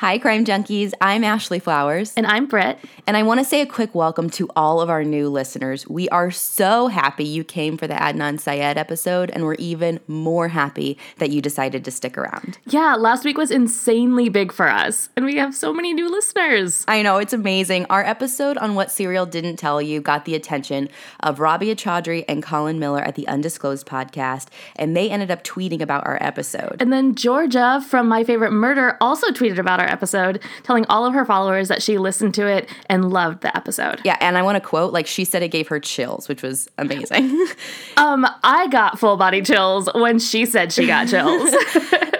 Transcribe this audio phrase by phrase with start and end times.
[0.00, 0.94] Hi, Crime Junkies.
[1.02, 2.14] I'm Ashley Flowers.
[2.16, 2.78] And I'm Britt.
[3.06, 5.86] And I want to say a quick welcome to all of our new listeners.
[5.86, 10.48] We are so happy you came for the Adnan Syed episode, and we're even more
[10.48, 12.56] happy that you decided to stick around.
[12.64, 16.82] Yeah, last week was insanely big for us, and we have so many new listeners.
[16.88, 17.84] I know, it's amazing.
[17.90, 20.88] Our episode on what Serial didn't tell you got the attention
[21.22, 24.46] of Rabia Chaudhry and Colin Miller at the Undisclosed podcast,
[24.76, 26.78] and they ended up tweeting about our episode.
[26.80, 31.14] And then Georgia from My Favorite Murder also tweeted about our episode, telling all of
[31.14, 34.00] her followers that she listened to it and loved the episode.
[34.04, 36.68] Yeah, and I want to quote like she said it gave her chills, which was
[36.78, 37.46] amazing.
[37.96, 41.50] um, I got full body chills when she said she got chills.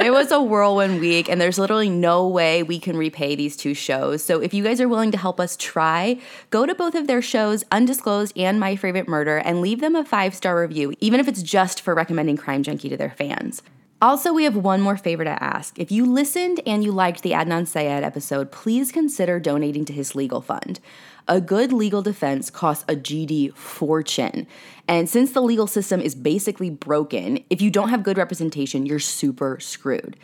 [0.01, 3.75] it was a whirlwind week, and there's literally no way we can repay these two
[3.75, 4.23] shows.
[4.23, 6.19] So if you guys are willing to help us try,
[6.51, 10.05] go to both of their shows, Undisclosed and My Favorite Murder, and leave them a
[10.05, 13.63] five star review, even if it's just for recommending Crime Junkie to their fans.
[14.03, 15.79] Also, we have one more favor to ask.
[15.79, 20.15] If you listened and you liked the Adnan Syed episode, please consider donating to his
[20.15, 20.81] legal fund.
[21.29, 24.47] A good legal defense costs a GD fortune.
[24.89, 28.99] And since the legal system is basically broken, if you don't have good representation, you're
[28.99, 30.17] super screwed.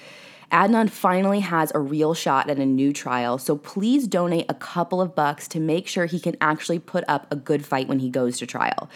[0.50, 5.02] Adnan finally has a real shot at a new trial, so please donate a couple
[5.02, 8.08] of bucks to make sure he can actually put up a good fight when he
[8.08, 8.88] goes to trial.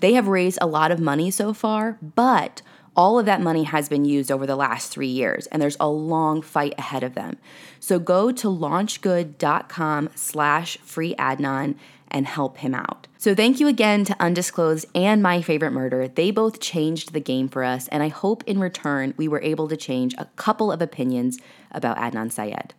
[0.00, 2.62] They have raised a lot of money so far, but
[2.96, 5.88] all of that money has been used over the last three years, and there's a
[5.88, 7.38] long fight ahead of them.
[7.80, 11.74] So go to launchgood.com slash free Adnan
[12.08, 13.06] and help him out.
[13.16, 16.08] So thank you again to Undisclosed and My Favorite Murder.
[16.08, 19.68] They both changed the game for us, and I hope in return we were able
[19.68, 21.38] to change a couple of opinions
[21.70, 22.74] about Adnan Syed.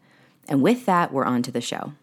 [0.48, 1.94] And with that, we're on to the show.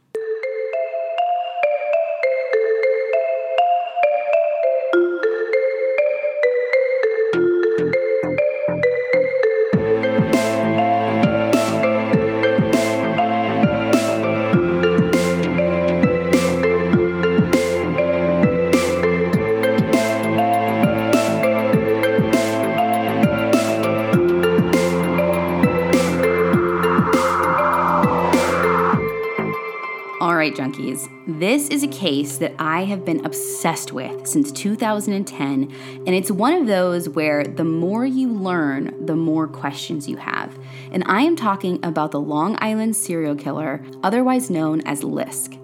[30.51, 31.09] Right, junkies.
[31.27, 35.73] This is a case that I have been obsessed with since 2010,
[36.07, 40.59] and it's one of those where the more you learn, the more questions you have.
[40.91, 45.57] And I am talking about the Long Island serial killer, otherwise known as Lisk.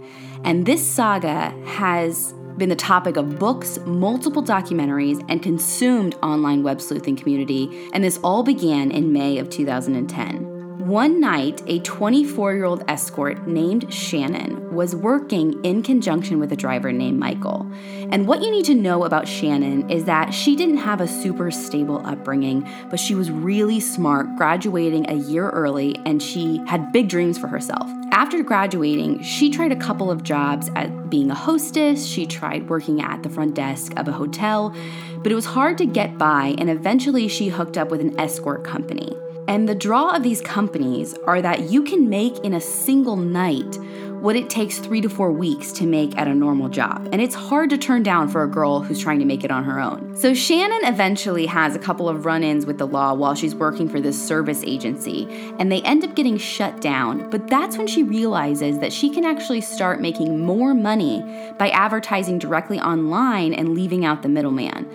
[0.44, 6.80] And this saga has been the topic of books, multiple documentaries, and consumed online web
[6.80, 10.55] sleuthing community, and this all began in May of 2010.
[10.86, 16.56] One night, a 24 year old escort named Shannon was working in conjunction with a
[16.56, 17.68] driver named Michael.
[18.12, 21.50] And what you need to know about Shannon is that she didn't have a super
[21.50, 27.08] stable upbringing, but she was really smart, graduating a year early, and she had big
[27.08, 27.90] dreams for herself.
[28.12, 33.02] After graduating, she tried a couple of jobs at being a hostess, she tried working
[33.02, 34.72] at the front desk of a hotel,
[35.18, 38.62] but it was hard to get by, and eventually she hooked up with an escort
[38.62, 39.16] company.
[39.48, 43.78] And the draw of these companies are that you can make in a single night
[44.20, 47.08] what it takes three to four weeks to make at a normal job.
[47.12, 49.62] And it's hard to turn down for a girl who's trying to make it on
[49.64, 50.16] her own.
[50.16, 53.88] So Shannon eventually has a couple of run ins with the law while she's working
[53.88, 57.30] for this service agency, and they end up getting shut down.
[57.30, 61.22] But that's when she realizes that she can actually start making more money
[61.58, 64.90] by advertising directly online and leaving out the middleman.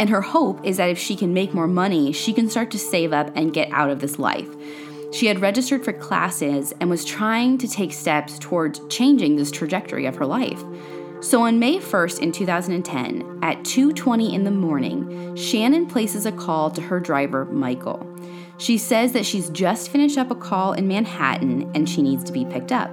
[0.00, 2.78] And her hope is that if she can make more money, she can start to
[2.78, 4.48] save up and get out of this life.
[5.12, 10.06] She had registered for classes and was trying to take steps towards changing this trajectory
[10.06, 10.64] of her life.
[11.20, 16.70] So on May 1st in 2010, at 2:20 in the morning, Shannon places a call
[16.70, 18.06] to her driver, Michael.
[18.56, 22.32] She says that she's just finished up a call in Manhattan and she needs to
[22.32, 22.90] be picked up.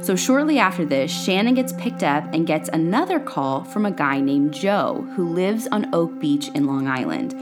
[0.00, 4.20] So, shortly after this, Shannon gets picked up and gets another call from a guy
[4.20, 7.34] named Joe who lives on Oak Beach in Long Island.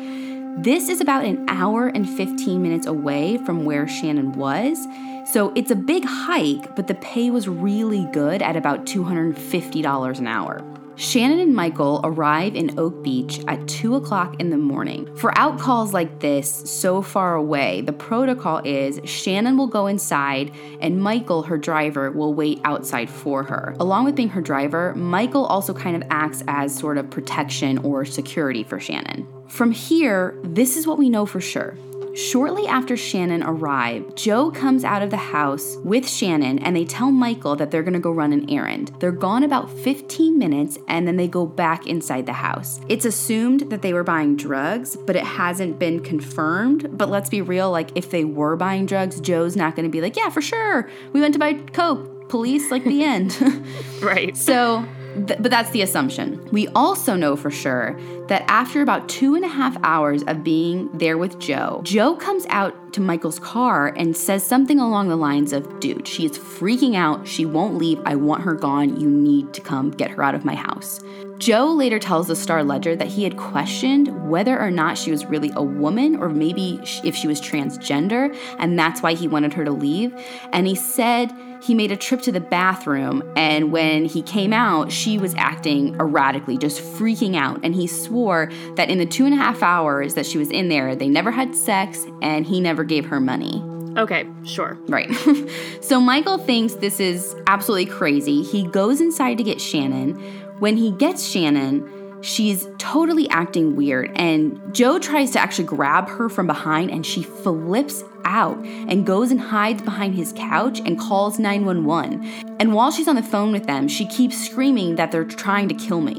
[0.65, 4.87] This is about an hour and 15 minutes away from where Shannon was.
[5.27, 10.27] So it's a big hike, but the pay was really good at about $250 an
[10.27, 10.76] hour.
[10.99, 15.15] Shannon and Michael arrive in Oak Beach at 2 o'clock in the morning.
[15.17, 20.53] For out calls like this, so far away, the protocol is Shannon will go inside
[20.81, 23.77] and Michael, her driver, will wait outside for her.
[23.79, 28.07] Along with being her driver, Michael also kind of acts as sort of protection or
[28.07, 29.27] security for Shannon.
[29.49, 31.77] From here, this is what we know for sure.
[32.17, 37.11] Shortly after Shannon arrived, Joe comes out of the house with Shannon and they tell
[37.11, 38.91] Michael that they're gonna go run an errand.
[39.01, 42.81] They're gone about 15 minutes and then they go back inside the house.
[42.89, 46.97] It's assumed that they were buying drugs, but it hasn't been confirmed.
[46.97, 50.17] But let's be real, like if they were buying drugs, Joe's not gonna be like,
[50.17, 52.15] yeah, for sure, we went to buy Coke.
[52.31, 53.39] Police, like the end.
[54.03, 54.37] right.
[54.37, 54.85] So
[55.17, 56.47] Th- but that's the assumption.
[56.53, 57.99] We also know for sure
[58.29, 62.47] that after about two and a half hours of being there with Joe, Joe comes
[62.49, 66.97] out to Michael's car and says something along the lines of, Dude, she is freaking
[66.97, 67.27] out.
[67.27, 68.01] She won't leave.
[68.05, 68.99] I want her gone.
[69.01, 71.01] You need to come get her out of my house.
[71.39, 75.27] Joe later tells the Star Ledger that he had questioned whether or not she was
[75.27, 79.65] really a woman or maybe if she was transgender, and that's why he wanted her
[79.65, 80.19] to leave.
[80.53, 81.31] And he said
[81.63, 85.95] he made a trip to the bathroom, and when he came out, she was acting
[85.97, 87.61] erratically, just freaking out.
[87.63, 90.69] And he swore that in the two and a half hours that she was in
[90.69, 93.63] there, they never had sex and he never gave her money.
[93.97, 94.77] Okay, sure.
[94.89, 95.11] Right.
[95.81, 98.43] so Michael thinks this is absolutely crazy.
[98.43, 100.21] He goes inside to get Shannon
[100.59, 106.31] when he gets Shannon, she's totally acting weird, and Joe tries to actually grab her
[106.31, 111.39] from behind, and she flips out and goes and hides behind his couch and calls
[111.39, 112.57] 911.
[112.59, 115.75] And while she's on the phone with them, she keeps screaming that they're trying to
[115.75, 116.17] kill me.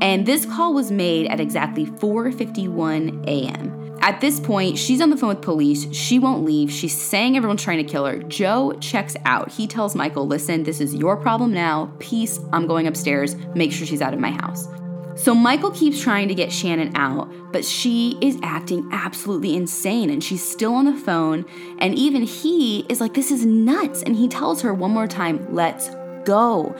[0.00, 3.84] And this call was made at exactly 4:51 a.m.
[4.00, 5.90] At this point, she's on the phone with police.
[5.94, 6.70] She won't leave.
[6.70, 8.18] She's saying everyone's trying to kill her.
[8.18, 9.50] Joe checks out.
[9.50, 11.90] He tells Michael, Listen, this is your problem now.
[12.00, 12.38] Peace.
[12.52, 13.34] I'm going upstairs.
[13.54, 14.68] Make sure she's out of my house.
[15.16, 20.22] So Michael keeps trying to get Shannon out, but she is acting absolutely insane and
[20.22, 21.46] she's still on the phone.
[21.78, 24.02] And even he is like, This is nuts.
[24.02, 25.88] And he tells her one more time, Let's
[26.24, 26.76] go.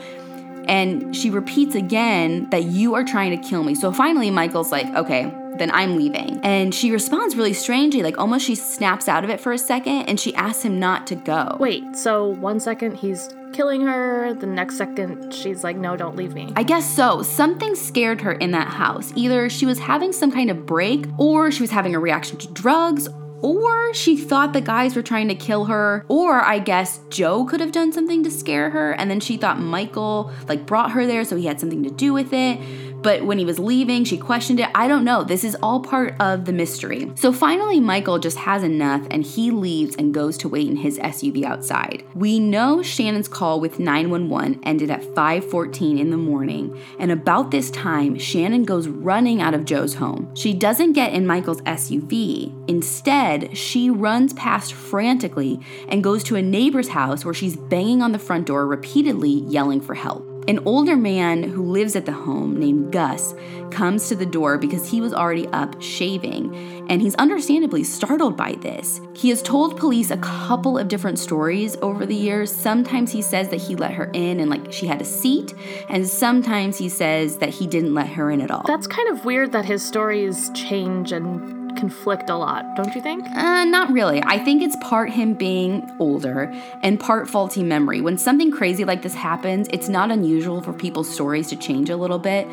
[0.67, 3.75] And she repeats again that you are trying to kill me.
[3.75, 6.39] So finally, Michael's like, Okay, then I'm leaving.
[6.43, 10.03] And she responds really strangely, like almost she snaps out of it for a second
[10.03, 11.57] and she asks him not to go.
[11.59, 16.33] Wait, so one second he's killing her, the next second she's like, no, don't leave
[16.33, 16.51] me.
[16.55, 17.21] I guess so.
[17.23, 19.13] Something scared her in that house.
[19.15, 22.47] Either she was having some kind of break, or she was having a reaction to
[22.51, 23.07] drugs,
[23.41, 27.59] or she thought the guys were trying to kill her, or I guess Joe could
[27.59, 31.23] have done something to scare her, and then she thought Michael like brought her there
[31.23, 32.59] so he had something to do with it.
[33.05, 34.69] But when he was leaving, she questioned it.
[34.73, 35.23] I don't know.
[35.23, 37.11] This is all part of the mystery.
[37.13, 40.97] So finally, Michael just has enough and he leaves and goes to wait in his
[40.97, 42.03] SUV outside.
[42.15, 47.69] We know Shannon's call with 911 ended at 5:14 in the morning, and about this
[47.69, 50.31] time, Shannon goes running out of Joe's home.
[50.33, 52.51] She doesn't get in Michael's SUV.
[52.67, 58.13] Instead, she runs past frantically and goes to a neighbor's house where she's banging on
[58.13, 60.34] the front door repeatedly yelling for help.
[60.47, 63.33] An older man who lives at the home, named Gus,
[63.71, 68.53] comes to the door because he was already up shaving, and he's understandably startled by
[68.61, 69.01] this.
[69.15, 72.53] He has told police a couple of different stories over the years.
[72.53, 75.55] Sometimes he says that he let her in and like she had a seat,
[75.89, 78.63] and sometimes he says that he didn't let her in at all.
[78.67, 83.25] That's kind of weird that his stories change and conflict a lot, don't you think?
[83.25, 84.21] Uh, not really.
[84.23, 88.01] I think it's part him being older and part faulty memory.
[88.01, 91.97] When something crazy like this happens, it's not unusual for people's stories to change a
[91.97, 92.47] little bit.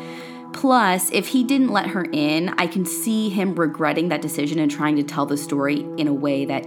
[0.53, 4.69] Plus, if he didn't let her in, I can see him regretting that decision and
[4.69, 6.65] trying to tell the story in a way that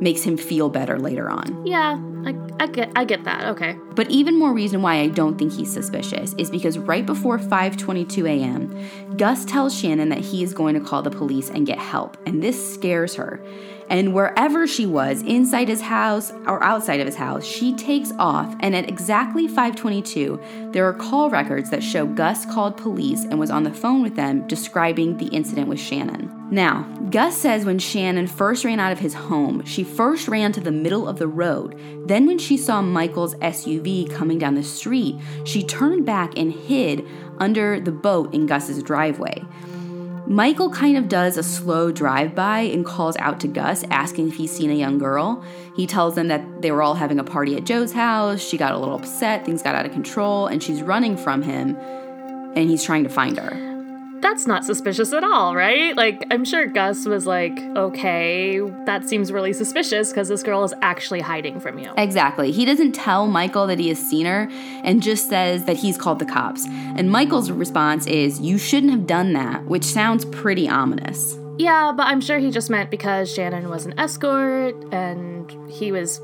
[0.00, 1.66] makes him feel better later on.
[1.66, 3.44] Yeah, I, I get I get that.
[3.48, 3.76] Okay.
[3.94, 8.28] But even more reason why I don't think he's suspicious is because right before 5:22
[8.28, 12.16] a.m., Gus tells Shannon that he is going to call the police and get help,
[12.26, 13.40] and this scares her.
[13.88, 18.54] And wherever she was, inside his house or outside of his house, she takes off.
[18.60, 23.50] And at exactly 522, there are call records that show Gus called police and was
[23.50, 26.30] on the phone with them describing the incident with Shannon.
[26.50, 30.60] Now, Gus says when Shannon first ran out of his home, she first ran to
[30.60, 31.78] the middle of the road.
[32.06, 37.04] Then, when she saw Michael's SUV coming down the street, she turned back and hid
[37.38, 39.42] under the boat in Gus's driveway.
[40.26, 44.36] Michael kind of does a slow drive by and calls out to Gus, asking if
[44.36, 45.44] he's seen a young girl.
[45.76, 48.40] He tells them that they were all having a party at Joe's house.
[48.40, 51.76] She got a little upset, things got out of control, and she's running from him,
[51.76, 53.73] and he's trying to find her
[54.24, 55.94] that's not suspicious at all, right?
[55.96, 60.72] Like, I'm sure Gus was like, okay, that seems really suspicious because this girl is
[60.80, 61.92] actually hiding from you.
[61.98, 62.50] Exactly.
[62.50, 64.48] He doesn't tell Michael that he has seen her
[64.82, 66.64] and just says that he's called the cops.
[66.66, 71.38] And Michael's response is, you shouldn't have done that, which sounds pretty ominous.
[71.58, 76.18] Yeah, but I'm sure he just meant because Shannon was an escort and he was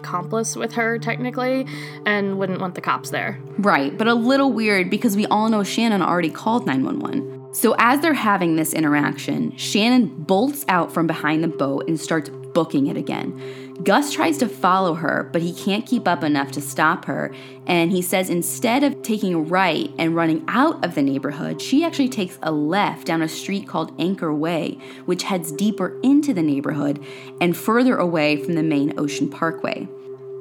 [0.00, 1.66] accomplice with her technically
[2.06, 3.38] and wouldn't want the cops there.
[3.58, 7.39] Right, but a little weird because we all know Shannon already called 911.
[7.52, 12.30] So, as they're having this interaction, Shannon bolts out from behind the boat and starts
[12.52, 13.74] booking it again.
[13.82, 17.34] Gus tries to follow her, but he can't keep up enough to stop her.
[17.66, 21.84] And he says instead of taking a right and running out of the neighborhood, she
[21.84, 26.42] actually takes a left down a street called Anchor Way, which heads deeper into the
[26.42, 27.04] neighborhood
[27.40, 29.88] and further away from the main Ocean Parkway.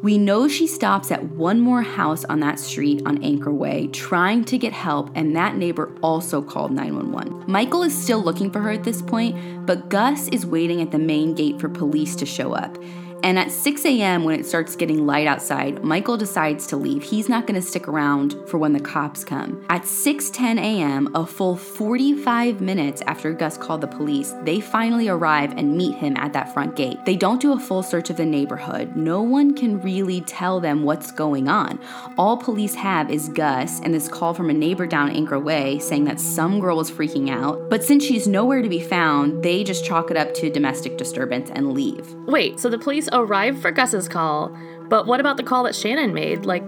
[0.02, 4.46] We know she stops at one more house on that street on Anchor Way trying
[4.46, 7.44] to get help, and that neighbor also called 911.
[7.52, 11.00] Michael is still looking for her at this point, but Gus is waiting at the
[11.00, 12.78] main gate for police to show up.
[13.24, 17.04] And at 6 a.m., when it starts getting light outside, Michael decides to leave.
[17.04, 19.66] He's not going to stick around for when the cops come.
[19.70, 25.54] At 6:10 a.m., a full 45 minutes after Gus called the police, they finally arrive
[25.58, 27.04] and meet him at that front gate.
[27.06, 28.96] They don't do a full search of the neighborhood.
[28.96, 31.80] No one can really tell them what's going on.
[32.18, 36.06] All police have is Gus and this call from a neighbor down Anchor Way saying
[36.06, 37.70] that some girl was freaking out.
[37.70, 41.50] But since she's nowhere to be found, they just chalk it up to domestic disturbance
[41.54, 42.14] and leave.
[42.28, 44.56] Wait, so the police arrived for Gus's call,
[44.88, 46.64] but what about the call that Shannon made like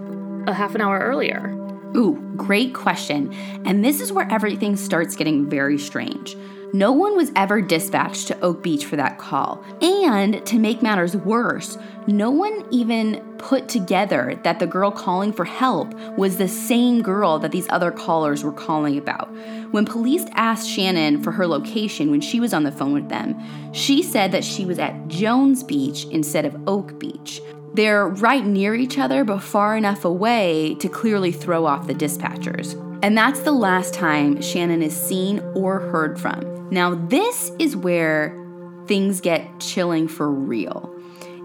[0.46, 1.48] a half an hour earlier?
[1.96, 3.32] Ooh, great question.
[3.64, 6.36] And this is where everything starts getting very strange.
[6.74, 9.62] No one was ever dispatched to Oak Beach for that call.
[9.82, 11.76] And to make matters worse,
[12.06, 17.38] no one even put together that the girl calling for help was the same girl
[17.40, 19.30] that these other callers were calling about.
[19.72, 23.38] When police asked Shannon for her location when she was on the phone with them,
[23.74, 27.42] she said that she was at Jones Beach instead of Oak Beach.
[27.74, 32.91] They're right near each other, but far enough away to clearly throw off the dispatchers.
[33.02, 36.68] And that's the last time Shannon is seen or heard from.
[36.70, 38.38] Now, this is where
[38.86, 40.88] things get chilling for real.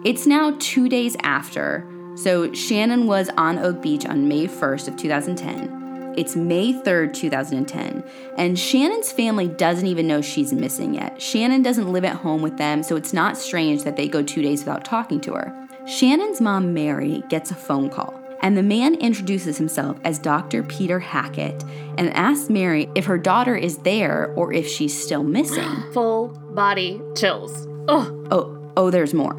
[0.05, 1.83] It's now two days after,
[2.15, 6.13] so Shannon was on Oak Beach on May 1st of 2010.
[6.15, 8.03] It's May 3rd, 2010,
[8.37, 11.19] and Shannon's family doesn't even know she's missing yet.
[11.19, 14.43] Shannon doesn't live at home with them, so it's not strange that they go two
[14.43, 15.67] days without talking to her.
[15.87, 20.63] Shannon's mom, Mary, gets a phone call and the man introduces himself as Dr.
[20.63, 21.63] Peter Hackett
[21.97, 25.69] and asks Mary if her daughter is there or if she's still missing.
[25.93, 27.67] Full body chills.
[27.87, 28.27] Ugh.
[28.31, 29.37] Oh, oh, there's more.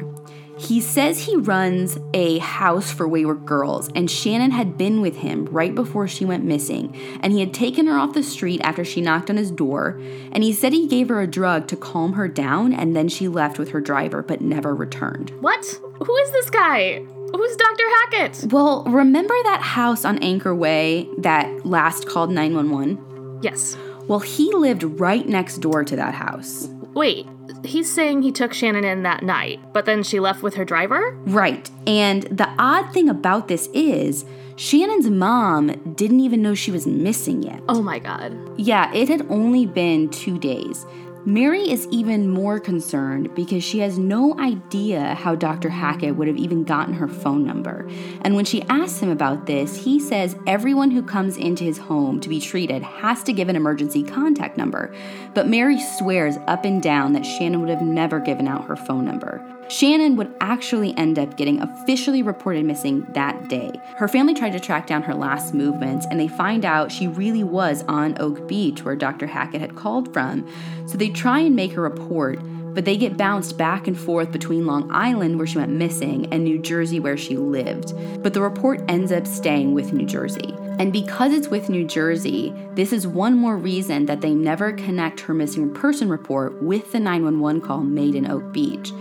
[0.59, 5.45] He says he runs a house for wayward girls, and Shannon had been with him
[5.45, 8.99] right before she went missing, and he had taken her off the street after she
[8.99, 10.01] knocked on his door,
[10.33, 13.29] and he said he gave her a drug to calm her down, and then she
[13.29, 15.29] left with her driver but never returned.
[15.39, 15.63] What?
[16.05, 17.05] Who is this guy?
[17.31, 17.83] Who's Dr.
[17.87, 18.51] Hackett?
[18.51, 23.39] Well, remember that house on Anchor Way that last called 911?
[23.41, 23.77] Yes.
[24.07, 26.67] Well, he lived right next door to that house.
[26.93, 27.27] Wait,
[27.63, 31.11] he's saying he took Shannon in that night, but then she left with her driver?
[31.25, 31.69] Right.
[31.85, 37.43] And the odd thing about this is Shannon's mom didn't even know she was missing
[37.43, 37.61] yet.
[37.69, 38.35] Oh my god.
[38.59, 40.85] Yeah, it had only been two days.
[41.25, 45.69] Mary is even more concerned because she has no idea how Dr.
[45.69, 47.89] Hackett would have even gotten her phone number.
[48.21, 52.21] And when she asks him about this, he says everyone who comes into his home
[52.21, 54.95] to be treated has to give an emergency contact number.
[55.33, 59.05] But Mary swears up and down that Shannon would have never given out her phone
[59.05, 59.58] number.
[59.69, 63.71] Shannon would actually end up getting officially reported missing that day.
[63.97, 67.43] Her family tried to track down her last movements, and they find out she really
[67.43, 69.27] was on Oak Beach, where Dr.
[69.27, 70.47] Hackett had called from.
[70.87, 72.39] So they try and make a report,
[72.73, 76.43] but they get bounced back and forth between Long Island, where she went missing, and
[76.43, 77.93] New Jersey, where she lived.
[78.23, 80.51] But the report ends up staying with New Jersey.
[80.79, 85.19] And because it's with New Jersey, this is one more reason that they never connect
[85.19, 88.91] her missing person report with the 911 call made in Oak Beach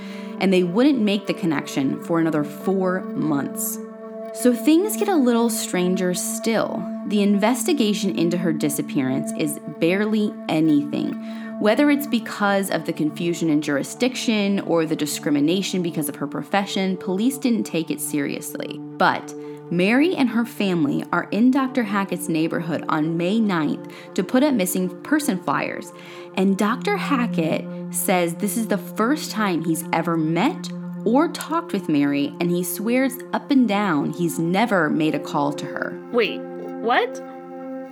[0.41, 3.79] and they wouldn't make the connection for another four months.
[4.35, 6.85] So things get a little stranger still.
[7.07, 11.13] The investigation into her disappearance is barely anything.
[11.61, 16.97] Whether it's because of the confusion in jurisdiction or the discrimination because of her profession,
[16.97, 18.79] police didn't take it seriously.
[18.79, 19.35] But
[19.71, 21.83] Mary and her family are in Dr.
[21.83, 25.93] Hackett's neighborhood on May 9th to put up missing person flyers,
[26.39, 26.97] and Dr.
[26.97, 30.71] Hackett says this is the first time he's ever met
[31.05, 35.53] or talked with Mary, and he swears up and down he's never made a call
[35.53, 36.01] to her.
[36.13, 37.23] Wait, what?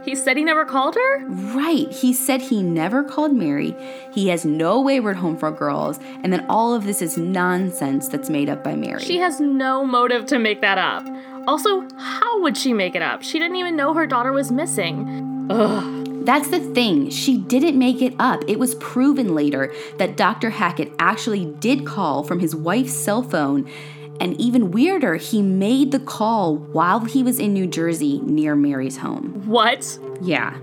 [0.05, 1.27] He said he never called her?
[1.27, 1.91] Right.
[1.91, 3.75] He said he never called Mary.
[4.13, 8.31] He has no wayward home for girls, and then all of this is nonsense that's
[8.31, 9.03] made up by Mary.
[9.03, 11.05] She has no motive to make that up.
[11.49, 13.23] Also, how would she make it up?
[13.23, 15.49] She didn't even know her daughter was missing.
[15.51, 16.06] Ugh.
[16.27, 18.43] That's the thing, she didn't make it up.
[18.49, 20.51] It was proven later that Dr.
[20.51, 23.71] Hackett actually did call from his wife's cell phone.
[24.19, 28.97] And even weirder, he made the call while he was in New Jersey near Mary's
[28.97, 29.47] home.
[29.47, 30.01] What?
[30.21, 30.59] Yeah.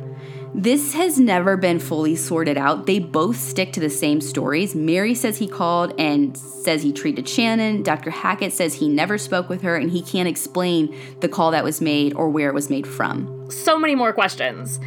[0.53, 2.86] This has never been fully sorted out.
[2.86, 4.75] They both stick to the same stories.
[4.75, 7.84] Mary says he called and says he treated Shannon.
[7.84, 8.12] Dr.
[8.12, 11.79] Hackett says he never spoke with her and he can't explain the call that was
[11.79, 13.50] made or where it was made from.
[13.50, 14.79] So many more questions.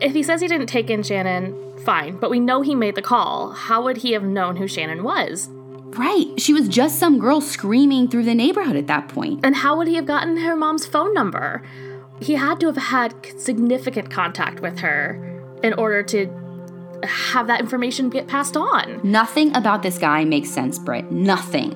[0.00, 3.02] If he says he didn't take in Shannon, fine, but we know he made the
[3.02, 3.52] call.
[3.52, 5.48] How would he have known who Shannon was?
[5.50, 6.26] Right.
[6.38, 9.40] She was just some girl screaming through the neighborhood at that point.
[9.42, 11.62] And how would he have gotten her mom's phone number?
[12.20, 16.26] he had to have had significant contact with her in order to
[17.04, 19.00] have that information get passed on.
[19.04, 21.12] Nothing about this guy makes sense, Britt.
[21.12, 21.72] Nothing.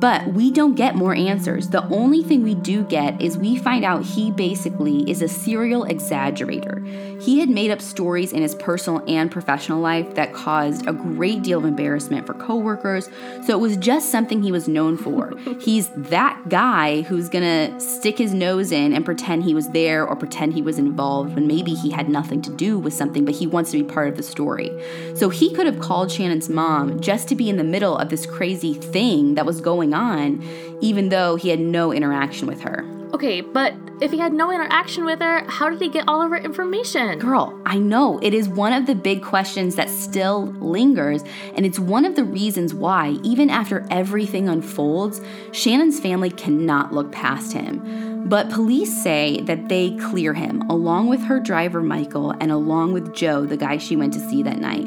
[0.00, 1.68] But we don't get more answers.
[1.68, 5.84] The only thing we do get is we find out he basically is a serial
[5.84, 6.86] exaggerator.
[7.20, 11.42] He had made up stories in his personal and professional life that caused a great
[11.42, 13.08] deal of embarrassment for coworkers,
[13.44, 15.32] so it was just something he was known for.
[15.60, 20.14] He's that guy who's gonna stick his nose in and pretend he was there or
[20.14, 23.46] pretend he was involved when maybe he had nothing to do with something, but he
[23.46, 24.70] wants to be part of the story.
[25.16, 28.26] So he could have called Shannon's mom just to be in the middle of this
[28.26, 32.84] crazy thing that was going going on, even though he had no interaction with her.
[33.14, 36.30] Okay, but if he had no interaction with her, how did he get all of
[36.30, 37.18] her information?
[37.18, 38.18] Girl, I know.
[38.22, 42.24] It is one of the big questions that still lingers, and it's one of the
[42.24, 48.28] reasons why, even after everything unfolds, Shannon's family cannot look past him.
[48.28, 53.14] But police say that they clear him, along with her driver Michael and along with
[53.14, 54.86] Joe, the guy she went to see that night.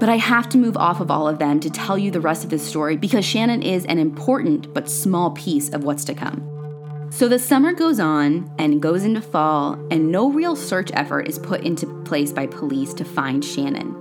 [0.00, 2.42] But I have to move off of all of them to tell you the rest
[2.42, 6.46] of this story because Shannon is an important but small piece of what's to come.
[7.10, 11.38] So the summer goes on and goes into fall, and no real search effort is
[11.38, 13.94] put into place by police to find Shannon.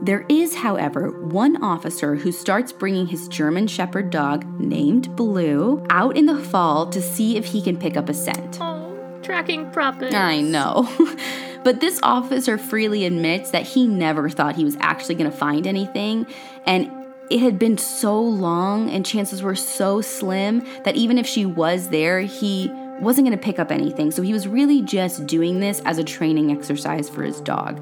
[0.00, 6.16] There is, however, one officer who starts bringing his German Shepherd dog, named Blue, out
[6.16, 8.58] in the fall to see if he can pick up a scent.
[8.60, 10.14] Oh, tracking puppets.
[10.14, 10.88] I know.
[11.64, 15.66] But this officer freely admits that he never thought he was actually going to find
[15.66, 16.26] anything.
[16.66, 16.90] And
[17.30, 21.88] it had been so long and chances were so slim that even if she was
[21.88, 24.10] there, he wasn't going to pick up anything.
[24.10, 27.80] So he was really just doing this as a training exercise for his dog.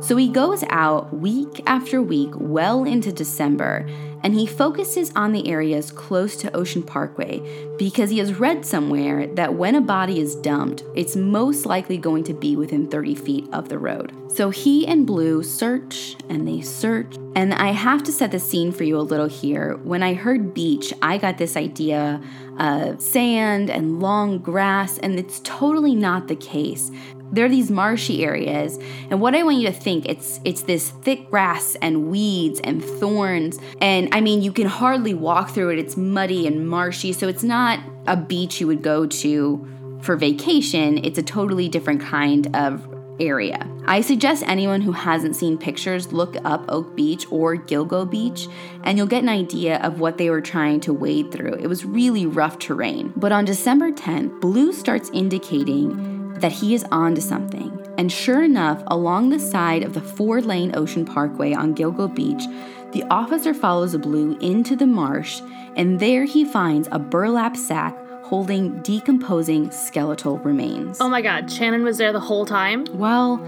[0.00, 3.86] So he goes out week after week, well into December,
[4.22, 7.40] and he focuses on the areas close to Ocean Parkway
[7.78, 12.24] because he has read somewhere that when a body is dumped, it's most likely going
[12.24, 14.12] to be within 30 feet of the road.
[14.30, 17.16] So he and Blue search and they search.
[17.34, 19.76] And I have to set the scene for you a little here.
[19.82, 22.20] When I heard beach, I got this idea
[22.58, 26.90] of sand and long grass, and it's totally not the case
[27.32, 28.78] there are these marshy areas
[29.10, 32.84] and what i want you to think it's it's this thick grass and weeds and
[32.84, 37.28] thorns and i mean you can hardly walk through it it's muddy and marshy so
[37.28, 39.66] it's not a beach you would go to
[40.02, 42.86] for vacation it's a totally different kind of
[43.20, 43.68] area.
[43.86, 48.48] I suggest anyone who hasn't seen pictures look up Oak Beach or Gilgo Beach
[48.84, 51.54] and you'll get an idea of what they were trying to wade through.
[51.54, 53.12] It was really rough terrain.
[53.16, 57.76] But on December 10th, Blue starts indicating that he is on to something.
[57.98, 62.44] And sure enough, along the side of the four lane Ocean Parkway on Gilgo Beach,
[62.92, 65.40] the officer follows a blue into the marsh,
[65.76, 71.00] and there he finds a burlap sack holding decomposing skeletal remains.
[71.00, 72.86] Oh my god, Shannon was there the whole time?
[72.92, 73.38] Well,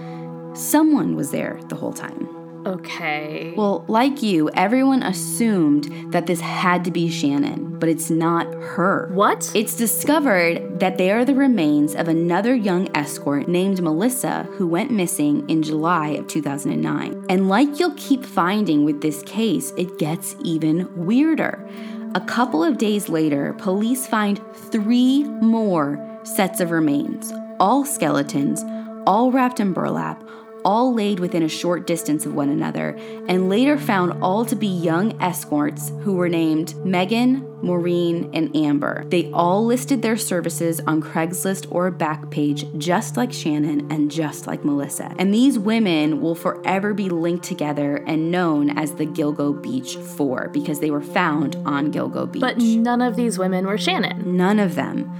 [0.55, 2.42] someone was there the whole time.
[2.67, 3.55] Okay.
[3.57, 9.11] Well, like you, everyone assumed that this had to be Shannon, but it's not her.
[9.13, 9.51] What?
[9.55, 14.91] It's discovered that they are the remains of another young escort named Melissa who went
[14.91, 17.27] missing in July of 2009.
[17.29, 21.69] And like you'll keep finding with this case, it gets even weirder.
[22.15, 28.63] A couple of days later, police find three more sets of remains, all skeletons,
[29.07, 30.23] all wrapped in burlap,
[30.65, 32.97] all laid within a short distance of one another,
[33.29, 39.05] and later found all to be young escorts who were named Megan, Maureen, and Amber.
[39.07, 44.65] They all listed their services on Craigslist or Backpage, just like Shannon and just like
[44.65, 45.15] Melissa.
[45.19, 50.49] And these women will forever be linked together and known as the Gilgo Beach Four
[50.49, 52.41] because they were found on Gilgo Beach.
[52.41, 54.37] But none of these women were Shannon.
[54.37, 55.13] None of them.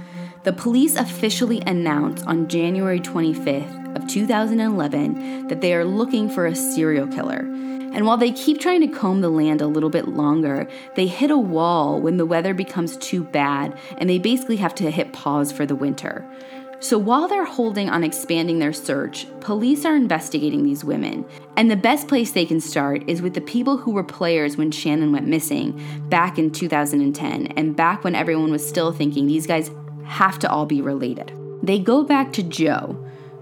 [0.43, 6.53] The police officially announced on January 25th of 2011 that they are looking for a
[6.53, 7.47] serial killer.
[7.93, 11.31] And while they keep trying to comb the land a little bit longer, they hit
[11.31, 15.53] a wall when the weather becomes too bad and they basically have to hit pause
[15.53, 16.27] for the winter.
[16.81, 21.23] So while they're holding on expanding their search, police are investigating these women.
[21.55, 24.71] And the best place they can start is with the people who were players when
[24.71, 29.71] Shannon went missing back in 2010 and back when everyone was still thinking these guys
[30.05, 31.31] have to all be related.
[31.61, 32.97] They go back to Joe,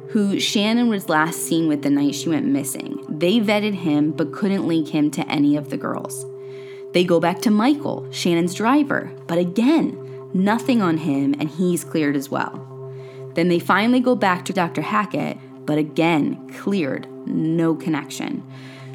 [0.09, 3.03] who Shannon was last seen with the night she went missing.
[3.09, 6.25] They vetted him but couldn't link him to any of the girls.
[6.93, 9.97] They go back to Michael, Shannon's driver, but again,
[10.33, 12.67] nothing on him and he's cleared as well.
[13.33, 14.81] Then they finally go back to Dr.
[14.81, 18.43] Hackett, but again, cleared, no connection.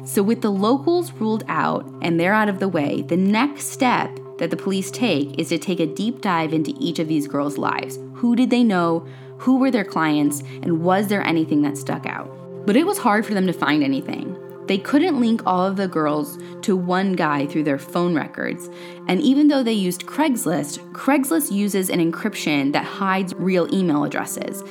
[0.05, 4.19] So, with the locals ruled out and they're out of the way, the next step
[4.37, 7.57] that the police take is to take a deep dive into each of these girls'
[7.57, 7.99] lives.
[8.13, 9.05] Who did they know?
[9.39, 10.41] Who were their clients?
[10.61, 12.31] And was there anything that stuck out?
[12.65, 14.35] But it was hard for them to find anything.
[14.67, 18.69] They couldn't link all of the girls to one guy through their phone records.
[19.07, 24.63] And even though they used Craigslist, Craigslist uses an encryption that hides real email addresses.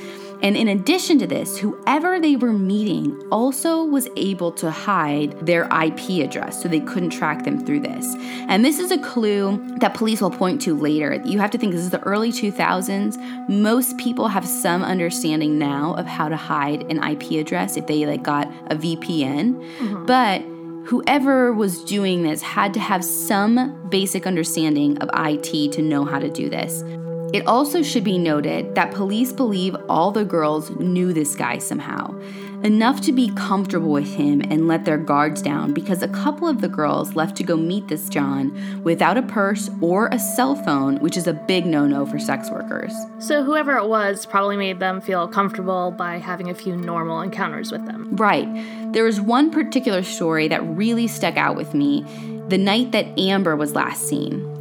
[0.43, 5.65] And in addition to this, whoever they were meeting also was able to hide their
[5.65, 8.15] IP address so they couldn't track them through this.
[8.49, 11.21] And this is a clue that police will point to later.
[11.25, 13.49] You have to think this is the early 2000s.
[13.49, 18.07] Most people have some understanding now of how to hide an IP address if they
[18.07, 19.55] like got a VPN.
[19.79, 20.07] Mm-hmm.
[20.07, 20.43] But
[20.87, 26.19] whoever was doing this had to have some basic understanding of IT to know how
[26.19, 26.85] to do this.
[27.33, 32.19] It also should be noted that police believe all the girls knew this guy somehow,
[32.63, 36.61] enough to be comfortable with him and let their guards down because a couple of
[36.61, 40.99] the girls left to go meet this John without a purse or a cell phone,
[41.01, 42.95] which is a big no no for sex workers.
[43.19, 47.73] So, whoever it was probably made them feel comfortable by having a few normal encounters
[47.73, 48.15] with them.
[48.17, 48.49] Right.
[48.93, 52.05] There was one particular story that really stuck out with me
[52.49, 54.56] the night that Amber was last seen.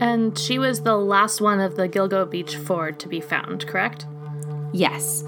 [0.00, 4.06] And she was the last one of the Gilgo Beach Four to be found, correct?
[4.72, 5.24] Yes.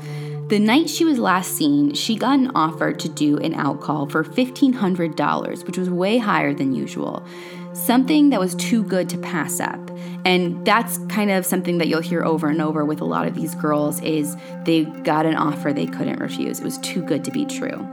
[0.48, 4.24] The night she was last seen, she got an offer to do an outcall for
[4.24, 7.24] $1,500, which was way higher than usual.
[7.72, 9.78] Something that was too good to pass up.
[10.24, 13.35] And that's kind of something that you'll hear over and over with a lot of
[13.35, 16.59] these girls is they got an offer they couldn't refuse.
[16.59, 17.87] It was too good to be true.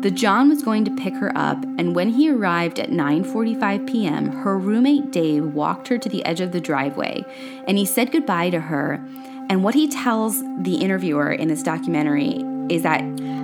[0.00, 4.30] The John was going to pick her up, and when he arrived at 9:45 p.m.,
[4.30, 7.24] her roommate Dave walked her to the edge of the driveway,
[7.66, 9.04] and he said goodbye to her.
[9.50, 13.00] And what he tells the interviewer in this documentary is that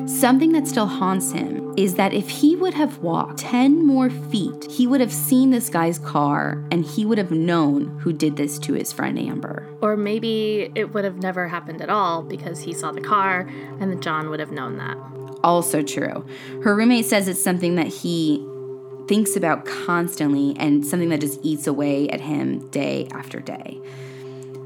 [0.06, 4.70] something that still haunts him is that if he would have walked 10 more feet,
[4.70, 8.60] he would have seen this guy's car and he would have known who did this
[8.60, 9.66] to his friend Amber.
[9.80, 13.48] Or maybe it would have never happened at all because he saw the car
[13.80, 14.96] and the John would have known that
[15.44, 16.26] also true.
[16.62, 18.44] Her roommate says it's something that he
[19.06, 23.80] thinks about constantly and something that just eats away at him day after day.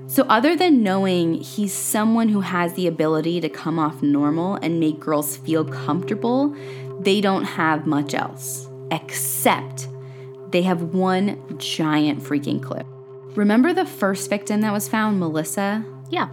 [0.07, 4.81] So, other than knowing he's someone who has the ability to come off normal and
[4.81, 6.57] make girls feel comfortable,
[7.01, 9.87] they don't have much else, except
[10.51, 12.87] they have one giant freaking clip.
[13.37, 15.85] Remember the first victim that was found, Melissa?
[16.09, 16.31] Yeah.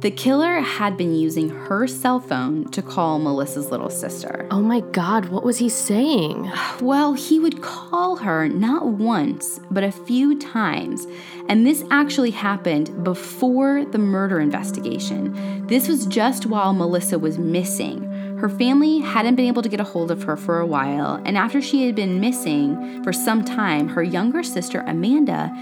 [0.00, 4.46] The killer had been using her cell phone to call Melissa's little sister.
[4.50, 6.50] Oh my god, what was he saying?
[6.80, 11.06] Well, he would call her not once, but a few times.
[11.46, 15.66] And this actually happened before the murder investigation.
[15.66, 18.04] This was just while Melissa was missing.
[18.38, 21.36] Her family hadn't been able to get a hold of her for a while, and
[21.36, 25.52] after she had been missing for some time, her younger sister Amanda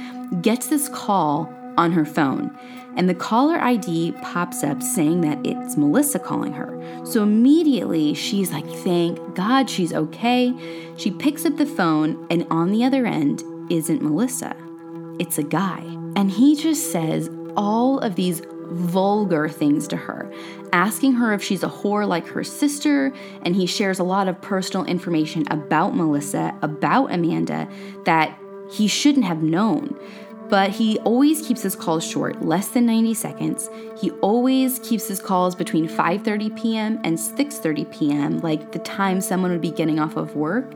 [0.40, 2.57] gets this call on her phone
[2.98, 6.74] and the caller ID pops up saying that it's Melissa calling her.
[7.06, 10.52] So immediately she's like, thank God she's okay.
[10.96, 14.56] She picks up the phone, and on the other end isn't Melissa,
[15.20, 15.78] it's a guy.
[16.16, 20.30] And he just says all of these vulgar things to her,
[20.72, 24.42] asking her if she's a whore like her sister, and he shares a lot of
[24.42, 27.68] personal information about Melissa, about Amanda,
[28.04, 28.37] that
[28.72, 29.96] he shouldn't have known
[30.48, 33.70] but he always keeps his calls short, less than 90 seconds.
[34.00, 37.00] He always keeps his calls between 5:30 p.m.
[37.04, 40.74] and 6:30 p.m., like the time someone would be getting off of work.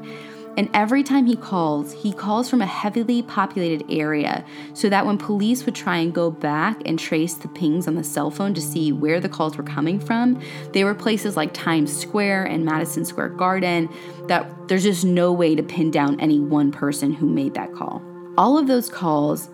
[0.56, 5.16] And every time he calls, he calls from a heavily populated area so that when
[5.16, 8.60] police would try and go back and trace the pings on the cell phone to
[8.60, 13.06] see where the calls were coming from, they were places like Times Square and Madison
[13.06, 13.88] Square Garden
[14.28, 18.02] that there's just no way to pin down any one person who made that call.
[18.36, 19.48] All of those calls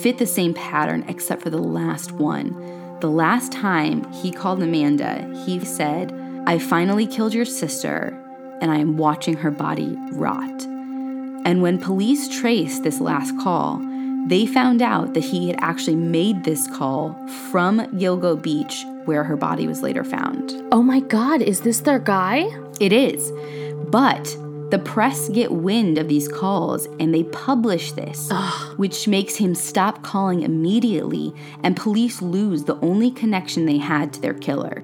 [0.00, 2.98] fit the same pattern except for the last one.
[3.00, 6.12] The last time he called Amanda, he said,
[6.46, 8.18] I finally killed your sister
[8.60, 10.62] and I am watching her body rot.
[11.44, 13.80] And when police traced this last call,
[14.26, 17.12] they found out that he had actually made this call
[17.50, 20.54] from Gilgo Beach, where her body was later found.
[20.72, 22.48] Oh my God, is this their guy?
[22.80, 23.30] It is.
[23.90, 24.34] But
[24.74, 28.76] the press get wind of these calls and they publish this, Ugh.
[28.76, 31.32] which makes him stop calling immediately,
[31.62, 34.82] and police lose the only connection they had to their killer.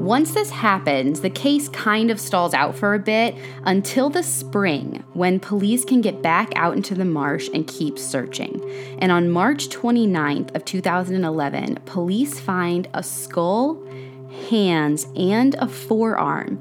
[0.00, 5.04] Once this happens, the case kind of stalls out for a bit until the spring
[5.12, 8.62] when police can get back out into the marsh and keep searching.
[8.98, 13.78] And on March 29th of 2011, police find a skull,
[14.48, 16.58] hands, and a forearm.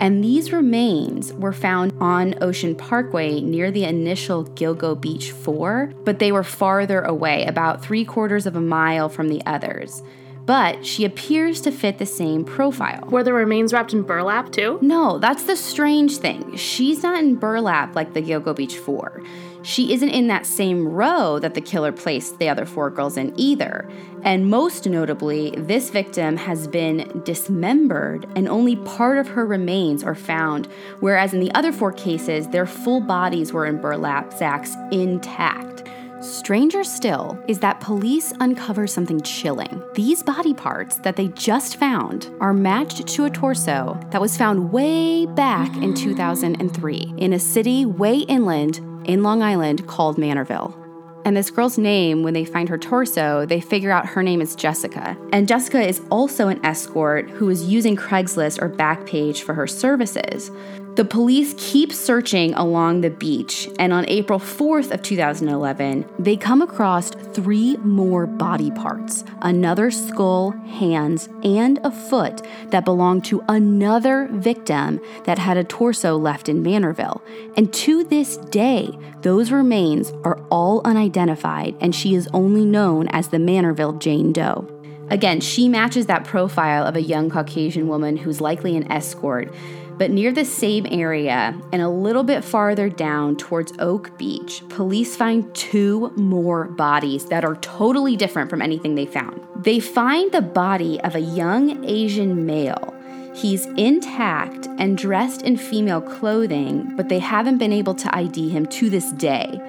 [0.00, 6.18] And these remains were found on Ocean Parkway near the initial Gilgo Beach 4, but
[6.18, 10.02] they were farther away, about three quarters of a mile from the others
[10.50, 13.06] but she appears to fit the same profile.
[13.08, 14.80] Were the remains wrapped in burlap too?
[14.82, 16.56] No, that's the strange thing.
[16.56, 19.22] She's not in burlap like the Gilgo Beach 4.
[19.62, 23.32] She isn't in that same row that the killer placed the other four girls in
[23.38, 23.88] either.
[24.22, 30.14] And most notably, this victim has been dismembered and only part of her remains are
[30.14, 30.66] found,
[31.00, 35.88] whereas in the other four cases, their full bodies were in burlap sacks intact.
[36.20, 39.82] Stranger still is that police uncover something chilling.
[39.94, 44.70] These body parts that they just found are matched to a torso that was found
[44.70, 50.76] way back in 2003 in a city way inland in Long Island called Manorville.
[51.24, 54.56] And this girl's name, when they find her torso, they figure out her name is
[54.56, 55.16] Jessica.
[55.32, 60.50] And Jessica is also an escort who is using Craigslist or Backpage for her services.
[60.96, 66.60] The police keep searching along the beach, and on April 4th of 2011, they come
[66.60, 74.28] across three more body parts, another skull, hands, and a foot that belonged to another
[74.32, 77.22] victim that had a torso left in Manorville.
[77.56, 78.90] And to this day,
[79.22, 84.66] those remains are all unidentified, and she is only known as the Manorville Jane Doe.
[85.10, 89.52] Again, she matches that profile of a young Caucasian woman who's likely an escort,
[90.00, 95.14] but near the same area and a little bit farther down towards Oak Beach, police
[95.14, 99.46] find two more bodies that are totally different from anything they found.
[99.56, 102.94] They find the body of a young Asian male.
[103.34, 108.64] He's intact and dressed in female clothing, but they haven't been able to ID him
[108.68, 109.60] to this day.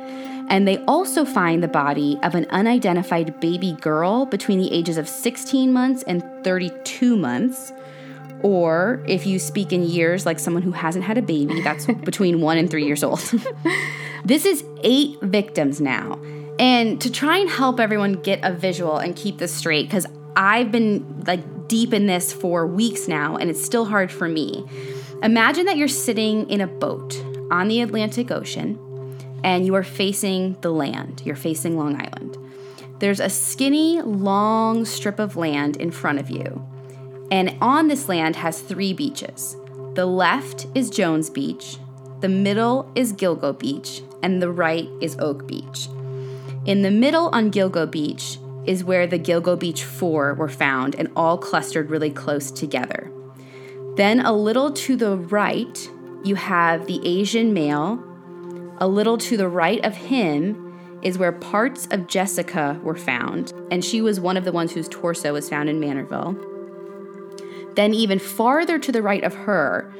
[0.48, 5.10] And they also find the body of an unidentified baby girl between the ages of
[5.10, 7.74] 16 months and 32 months
[8.44, 12.42] or if you speak in years like someone who hasn't had a baby, that's between
[12.42, 13.20] one and three years old.
[14.26, 16.20] this is eight victims now.
[16.60, 20.72] And to try and help everyone get a visual and keep this straight, because I've
[20.72, 24.66] been like deep in this for weeks now and it's still hard for me.
[25.24, 28.80] Imagine that you're sitting in a boat on the Atlantic Ocean
[29.44, 32.38] and you are facing the land, you're facing Long Island.
[33.00, 36.64] There's a skinny, long strip of land in front of you
[37.32, 39.56] and on this land has three beaches.
[39.96, 41.78] The left is Jones Beach,
[42.20, 45.88] the middle is Gilgo Beach, and the right is Oak Beach.
[46.66, 51.10] In the middle on Gilgo Beach is where the Gilgo Beach 4 were found and
[51.16, 53.12] all clustered really close together.
[53.96, 55.90] Then a little to the right,
[56.24, 58.04] you have the Asian male.
[58.78, 63.84] A little to the right of him is where parts of Jessica were found, and
[63.84, 66.51] she was one of the ones whose torso was found in Manorville.
[67.76, 69.92] Then, even farther to the right of her,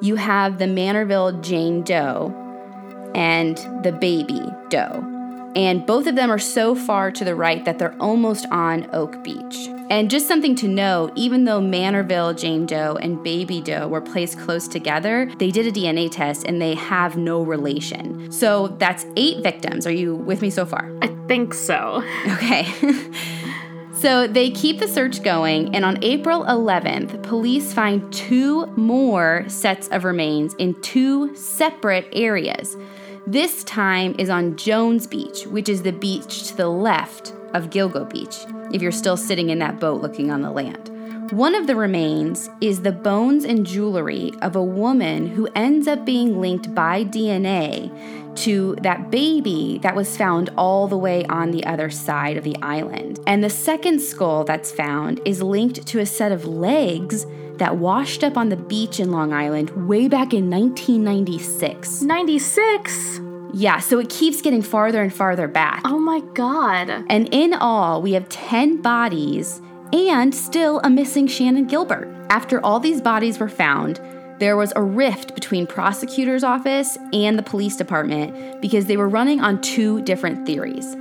[0.00, 2.34] you have the Manorville Jane Doe
[3.14, 5.06] and the baby Doe.
[5.56, 9.22] And both of them are so far to the right that they're almost on Oak
[9.24, 9.68] Beach.
[9.90, 14.38] And just something to note even though Manorville Jane Doe and Baby Doe were placed
[14.38, 18.30] close together, they did a DNA test and they have no relation.
[18.30, 19.88] So that's eight victims.
[19.88, 20.88] Are you with me so far?
[21.02, 22.04] I think so.
[22.28, 22.72] Okay.
[24.00, 29.88] So they keep the search going, and on April 11th, police find two more sets
[29.88, 32.78] of remains in two separate areas.
[33.26, 38.08] This time is on Jones Beach, which is the beach to the left of Gilgo
[38.08, 38.38] Beach,
[38.72, 40.88] if you're still sitting in that boat looking on the land.
[41.32, 46.06] One of the remains is the bones and jewelry of a woman who ends up
[46.06, 47.90] being linked by DNA
[48.36, 52.56] to that baby that was found all the way on the other side of the
[52.62, 53.20] island.
[53.26, 58.24] And the second skull that's found is linked to a set of legs that washed
[58.24, 62.02] up on the beach in Long Island way back in 1996.
[62.02, 63.20] 96?
[63.52, 65.82] Yeah, so it keeps getting farther and farther back.
[65.84, 66.88] Oh my god.
[67.08, 69.60] And in all, we have 10 bodies
[69.92, 72.08] and still a missing Shannon Gilbert.
[72.30, 74.00] After all these bodies were found,
[74.40, 79.40] there was a rift between prosecutor's office and the police department because they were running
[79.40, 80.96] on two different theories.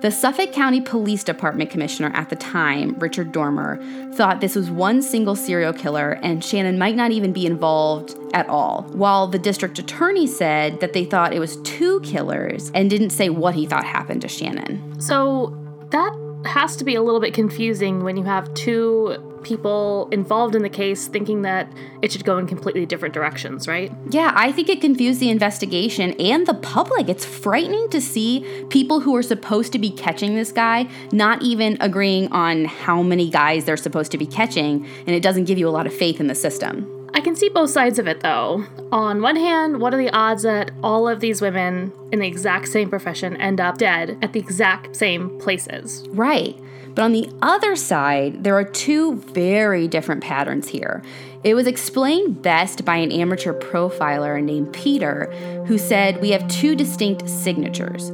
[0.00, 3.78] The Suffolk County Police Department commissioner at the time, Richard Dormer,
[4.14, 8.48] thought this was one single serial killer and Shannon might not even be involved at
[8.48, 13.10] all, while the district attorney said that they thought it was two killers and didn't
[13.10, 15.00] say what he thought happened to Shannon.
[15.00, 15.56] So
[15.90, 20.62] that has to be a little bit confusing when you have two people involved in
[20.62, 21.70] the case thinking that
[22.02, 23.92] it should go in completely different directions, right?
[24.10, 27.08] Yeah, I think it confused the investigation and the public.
[27.08, 31.76] It's frightening to see people who are supposed to be catching this guy not even
[31.80, 35.68] agreeing on how many guys they're supposed to be catching, and it doesn't give you
[35.68, 36.99] a lot of faith in the system.
[37.12, 38.64] I can see both sides of it though.
[38.92, 42.68] On one hand, what are the odds that all of these women in the exact
[42.68, 46.06] same profession end up dead at the exact same places?
[46.10, 46.58] Right.
[46.94, 51.02] But on the other side, there are two very different patterns here.
[51.44, 55.32] It was explained best by an amateur profiler named Peter,
[55.66, 58.10] who said we have two distinct signatures.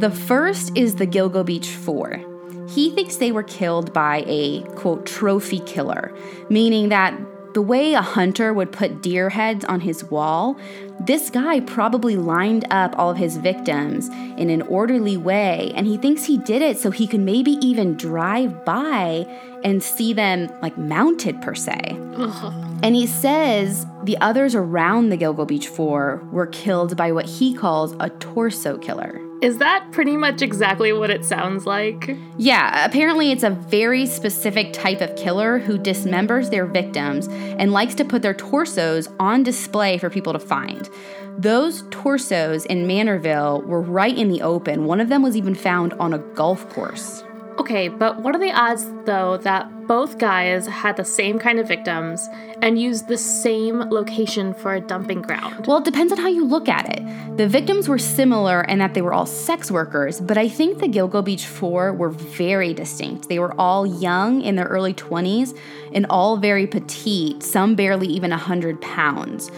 [0.00, 2.22] The first is the Gilgo Beach Four.
[2.68, 6.14] He thinks they were killed by a quote trophy killer,
[6.50, 7.18] meaning that
[7.58, 10.56] the way a hunter would put deer heads on his wall,
[11.00, 14.06] this guy probably lined up all of his victims
[14.38, 17.96] in an orderly way, and he thinks he did it so he could maybe even
[17.96, 19.26] drive by
[19.64, 21.98] and see them like mounted per se.
[22.14, 22.54] Ugh.
[22.84, 27.54] And he says the others around the Gilgo Beach Four were killed by what he
[27.54, 29.20] calls a torso killer.
[29.40, 32.16] Is that pretty much exactly what it sounds like?
[32.38, 37.94] Yeah, apparently it's a very specific type of killer who dismembers their victims and likes
[37.96, 40.90] to put their torsos on display for people to find.
[41.38, 44.86] Those torsos in Manorville were right in the open.
[44.86, 47.22] One of them was even found on a golf course.
[47.58, 51.66] Okay, but what are the odds, though, that both guys had the same kind of
[51.66, 52.28] victims
[52.62, 55.66] and used the same location for a dumping ground?
[55.66, 57.36] Well, it depends on how you look at it.
[57.36, 60.86] The victims were similar in that they were all sex workers, but I think the
[60.86, 63.28] Gilgo Beach Four were very distinct.
[63.28, 65.58] They were all young in their early 20s
[65.92, 69.50] and all very petite, some barely even 100 pounds.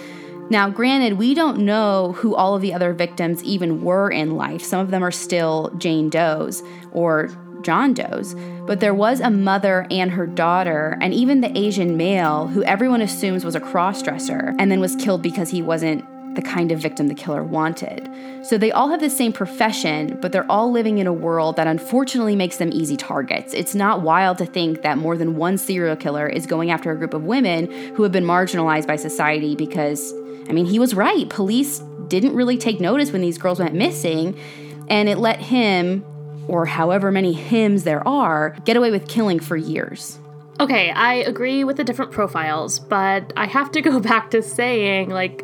[0.48, 4.62] Now, granted, we don't know who all of the other victims even were in life.
[4.62, 7.30] Some of them are still Jane Doe's or
[7.62, 8.34] John Doe's,
[8.66, 13.00] but there was a mother and her daughter, and even the Asian male who everyone
[13.00, 17.08] assumes was a crossdresser and then was killed because he wasn't the kind of victim
[17.08, 18.08] the killer wanted.
[18.42, 21.66] So they all have the same profession, but they're all living in a world that
[21.66, 23.52] unfortunately makes them easy targets.
[23.52, 26.96] It's not wild to think that more than one serial killer is going after a
[26.96, 30.12] group of women who have been marginalized by society because,
[30.48, 31.28] I mean, he was right.
[31.28, 34.38] Police didn't really take notice when these girls went missing,
[34.88, 36.04] and it let him
[36.50, 40.18] or however many hymns there are, get away with killing for years.
[40.58, 45.08] Okay, I agree with the different profiles, but I have to go back to saying,
[45.08, 45.42] like,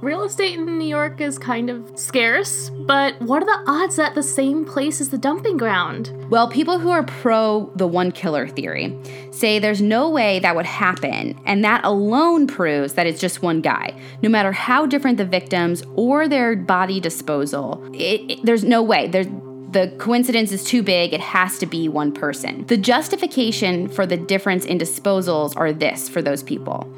[0.00, 4.14] real estate in New York is kind of scarce, but what are the odds that
[4.14, 6.12] the same place is the dumping ground?
[6.30, 8.96] Well, people who are pro the one killer theory
[9.32, 13.60] say there's no way that would happen, and that alone proves that it's just one
[13.60, 13.94] guy.
[14.22, 19.08] No matter how different the victims or their body disposal, it, it, there's no way.
[19.08, 19.26] There's
[19.70, 22.66] the coincidence is too big, it has to be one person.
[22.66, 26.90] The justification for the difference in disposals are this for those people.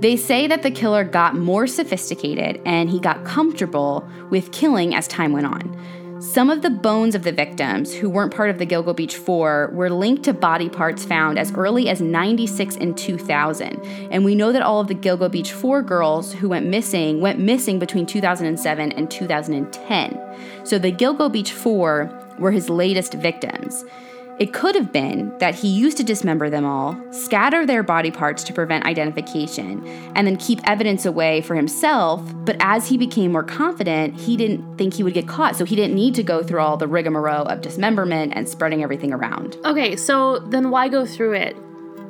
[0.00, 5.06] They say that the killer got more sophisticated and he got comfortable with killing as
[5.06, 6.20] time went on.
[6.20, 9.70] Some of the bones of the victims, who weren't part of the Gilgo Beach Four,
[9.74, 13.84] were linked to body parts found as early as 96 and 2000.
[14.10, 17.40] And we know that all of the Gilgo Beach Four girls who went missing went
[17.40, 20.20] missing between 2007 and 2010.
[20.64, 23.84] So the Gilgo Beach Four were his latest victims.
[24.40, 28.42] It could have been that he used to dismember them all, scatter their body parts
[28.44, 32.20] to prevent identification, and then keep evidence away for himself.
[32.44, 35.76] But as he became more confident, he didn't think he would get caught, so he
[35.76, 39.56] didn't need to go through all the rigmarole of dismemberment and spreading everything around.
[39.64, 41.56] Okay, so then why go through it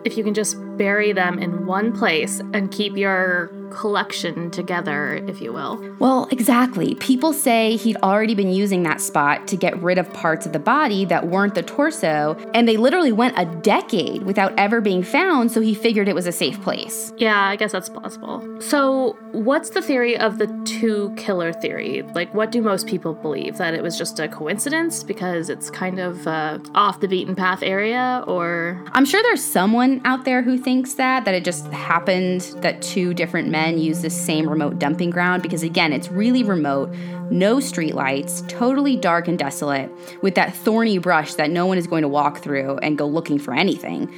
[0.04, 5.40] if you can just bury them in one place and keep your collection together, if
[5.40, 5.96] you will.
[5.98, 6.94] Well, exactly.
[6.96, 10.58] People say he'd already been using that spot to get rid of parts of the
[10.58, 15.50] body that weren't the torso, and they literally went a decade without ever being found,
[15.50, 17.12] so he figured it was a safe place.
[17.16, 18.42] Yeah, I guess that's possible.
[18.60, 22.02] So, what's the theory of the two killer theory?
[22.14, 23.58] Like, what do most people believe?
[23.58, 27.62] That it was just a coincidence because it's kind of uh, off the beaten path
[27.62, 28.84] area, or?
[28.92, 33.12] I'm sure there's someone out there who thinks that, that it just happened that two
[33.14, 36.90] different men men use the same remote dumping ground because, again, it's really remote,
[37.30, 39.90] no streetlights, totally dark and desolate,
[40.22, 43.38] with that thorny brush that no one is going to walk through and go looking
[43.38, 44.12] for anything.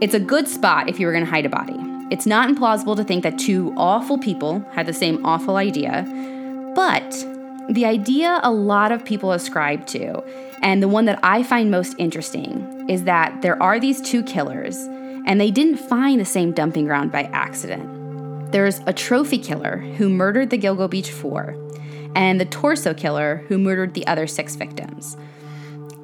[0.00, 1.76] It's a good spot if you were going to hide a body.
[2.10, 6.04] It's not implausible to think that two awful people had the same awful idea,
[6.74, 7.10] but
[7.68, 10.22] the idea a lot of people ascribe to,
[10.62, 14.76] and the one that I find most interesting, is that there are these two killers,
[15.26, 18.52] and they didn't find the same dumping ground by accident.
[18.52, 21.56] There's a trophy killer who murdered the Gilgo Beach Four,
[22.14, 25.16] and the torso killer who murdered the other six victims.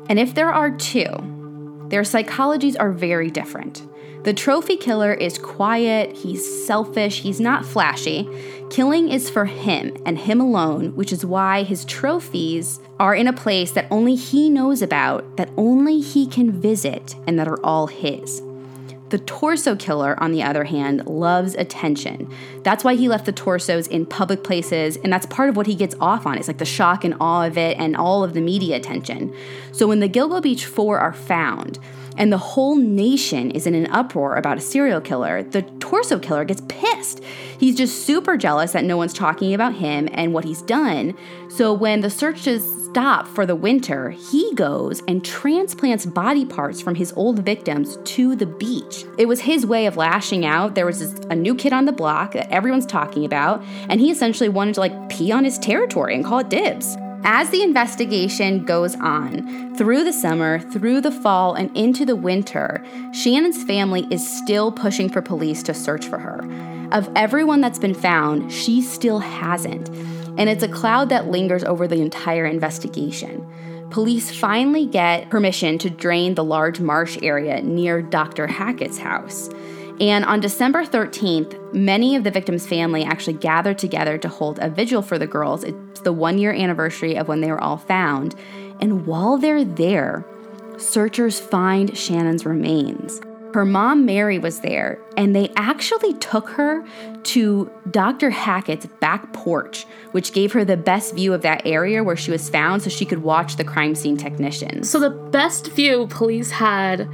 [0.08, 3.82] And if there are two, their psychologies are very different.
[4.24, 8.28] The trophy killer is quiet, he's selfish, he's not flashy.
[8.70, 13.32] Killing is for him and him alone, which is why his trophies are in a
[13.32, 17.86] place that only he knows about, that only he can visit, and that are all
[17.86, 18.42] his.
[19.08, 22.32] The torso killer, on the other hand, loves attention.
[22.64, 25.74] That's why he left the torsos in public places, and that's part of what he
[25.74, 26.38] gets off on.
[26.38, 29.34] It's like the shock and awe of it and all of the media attention.
[29.72, 31.78] So when the Gilgo Beach Four are found,
[32.18, 36.44] and the whole nation is in an uproar about a serial killer, the torso killer
[36.44, 37.22] gets pissed.
[37.58, 41.14] He's just super jealous that no one's talking about him and what he's done.
[41.48, 42.64] So when the searches
[42.96, 48.34] stop for the winter, he goes and transplants body parts from his old victims to
[48.34, 49.04] the beach.
[49.18, 50.74] It was his way of lashing out.
[50.74, 54.10] There was this, a new kid on the block that everyone's talking about, and he
[54.10, 56.96] essentially wanted to like pee on his territory and call it dibs.
[57.22, 62.82] As the investigation goes on, through the summer, through the fall, and into the winter,
[63.12, 66.88] Shannon's family is still pushing for police to search for her.
[66.92, 69.90] Of everyone that's been found, she still hasn't.
[70.38, 73.46] And it's a cloud that lingers over the entire investigation.
[73.90, 78.46] Police finally get permission to drain the large marsh area near Dr.
[78.46, 79.48] Hackett's house.
[80.00, 84.68] And on December 13th, many of the victims' family actually gathered together to hold a
[84.68, 85.64] vigil for the girls.
[85.64, 88.34] It's the one year anniversary of when they were all found.
[88.80, 90.26] And while they're there,
[90.76, 93.22] searchers find Shannon's remains.
[93.56, 96.84] Her mom, Mary, was there, and they actually took her
[97.22, 98.28] to Dr.
[98.28, 102.50] Hackett's back porch, which gave her the best view of that area where she was
[102.50, 104.90] found so she could watch the crime scene technicians.
[104.90, 107.08] So, the best view police had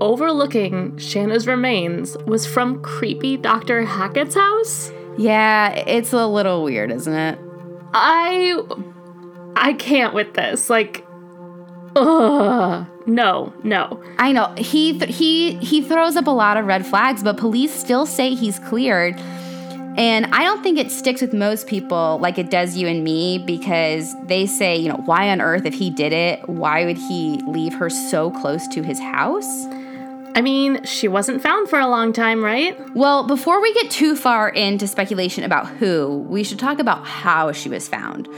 [0.00, 3.84] overlooking Shannon's remains was from creepy Dr.
[3.84, 4.92] Hackett's house?
[5.18, 7.36] Yeah, it's a little weird, isn't it?
[7.92, 8.62] I
[9.56, 10.70] I can't with this.
[10.70, 11.04] Like
[11.96, 12.86] ugh.
[13.06, 14.02] No, no.
[14.18, 14.54] I know.
[14.56, 18.34] He th- he he throws up a lot of red flags, but police still say
[18.34, 19.18] he's cleared.
[19.96, 23.38] And I don't think it sticks with most people like it does you and me
[23.38, 27.40] because they say, you know, why on earth, if he did it, why would he
[27.46, 29.66] leave her so close to his house?
[30.36, 32.78] I mean, she wasn't found for a long time, right?
[32.94, 37.50] Well, before we get too far into speculation about who, we should talk about how
[37.50, 38.28] she was found.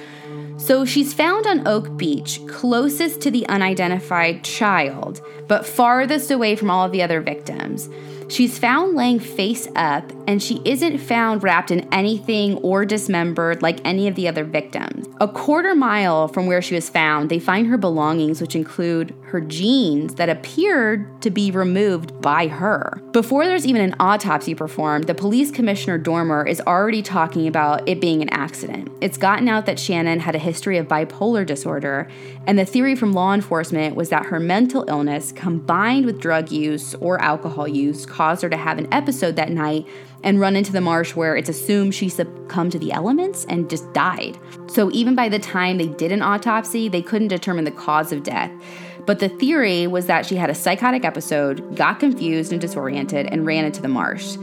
[0.57, 6.70] So she's found on Oak Beach, closest to the unidentified child, but farthest away from
[6.70, 7.88] all of the other victims.
[8.33, 13.78] She's found laying face up, and she isn't found wrapped in anything or dismembered like
[13.85, 15.07] any of the other victims.
[15.20, 19.43] A quarter mile from where she was found, they find her belongings, which include her
[19.43, 23.03] jeans that appeared to be removed by her.
[23.12, 28.01] Before there's even an autopsy performed, the police commissioner Dormer is already talking about it
[28.01, 28.91] being an accident.
[29.03, 32.09] It's gotten out that Shannon had a history of bipolar disorder,
[32.47, 36.95] and the theory from law enforcement was that her mental illness combined with drug use
[36.95, 39.85] or alcohol use caused her to have an episode that night
[40.23, 43.93] and run into the marsh where it's assumed she succumbed to the elements and just
[43.93, 44.39] died.
[44.68, 48.23] So even by the time they did an autopsy, they couldn't determine the cause of
[48.23, 48.53] death.
[49.07, 53.45] But the theory was that she had a psychotic episode, got confused and disoriented, and
[53.45, 54.37] ran into the marsh.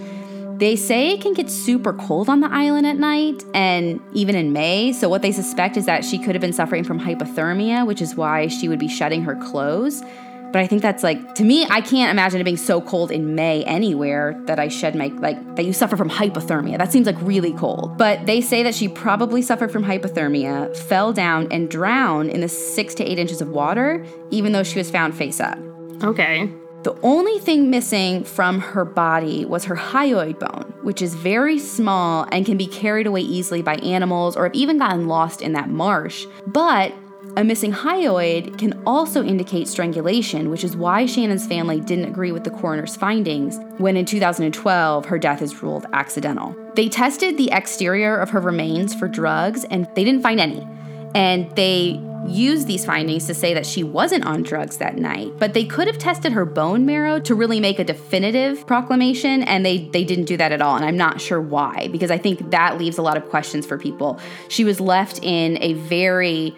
[0.58, 4.52] They say it can get super cold on the island at night and even in
[4.52, 4.92] May.
[4.92, 8.14] So, what they suspect is that she could have been suffering from hypothermia, which is
[8.16, 10.04] why she would be shedding her clothes.
[10.52, 13.36] But I think that's like to me, I can't imagine it being so cold in
[13.36, 16.78] May anywhere that I shed my like that you suffer from hypothermia.
[16.78, 17.98] That seems like really cold.
[17.98, 22.50] But they say that she probably suffered from hypothermia, fell down and drowned in the
[22.50, 25.58] six to eight inches of water, even though she was found face up.
[26.04, 26.52] Okay.
[26.84, 32.26] The only thing missing from her body was her hyoid bone, which is very small
[32.32, 35.70] and can be carried away easily by animals or have even gotten lost in that
[35.70, 36.26] marsh.
[36.48, 36.94] But
[37.36, 42.44] a missing hyoid can also indicate strangulation, which is why Shannon's family didn't agree with
[42.44, 46.56] the coroner's findings when in 2012 her death is ruled accidental.
[46.76, 50.68] They tested the exterior of her remains for drugs and they didn't find any.
[51.16, 55.54] And they used these findings to say that she wasn't on drugs that night, but
[55.54, 59.88] they could have tested her bone marrow to really make a definitive proclamation, and they,
[59.90, 60.76] they didn't do that at all.
[60.76, 63.78] And I'm not sure why, because I think that leaves a lot of questions for
[63.78, 64.20] people.
[64.48, 66.56] She was left in a very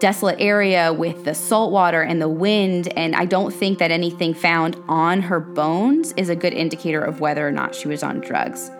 [0.00, 4.34] desolate area with the salt water and the wind, and I don't think that anything
[4.34, 8.20] found on her bones is a good indicator of whether or not she was on
[8.20, 8.70] drugs.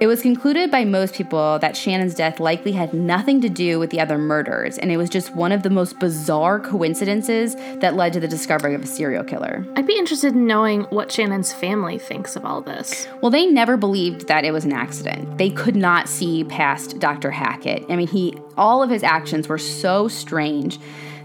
[0.00, 3.90] It was concluded by most people that Shannon's death likely had nothing to do with
[3.90, 8.12] the other murders, and it was just one of the most bizarre coincidences that led
[8.12, 9.66] to the discovery of a serial killer.
[9.74, 13.08] I'd be interested in knowing what Shannon's family thinks of all this.
[13.22, 15.36] Well, they never believed that it was an accident.
[15.36, 17.32] They could not see past Dr.
[17.32, 17.84] Hackett.
[17.88, 20.78] I mean, he all of his actions were so strange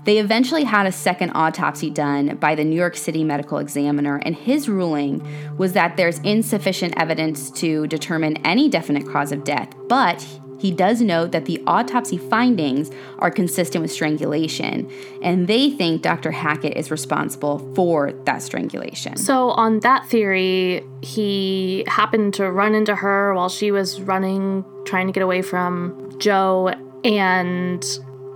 [0.05, 4.35] They eventually had a second autopsy done by the New York City medical examiner, and
[4.35, 5.25] his ruling
[5.57, 10.25] was that there's insufficient evidence to determine any definite cause of death, but
[10.63, 12.89] he does note that the autopsy findings
[13.19, 14.89] are consistent with strangulation,
[15.21, 16.31] and they think Dr.
[16.31, 19.17] Hackett is responsible for that strangulation.
[19.17, 25.07] So, on that theory, he happened to run into her while she was running, trying
[25.07, 26.73] to get away from Joe,
[27.03, 27.83] and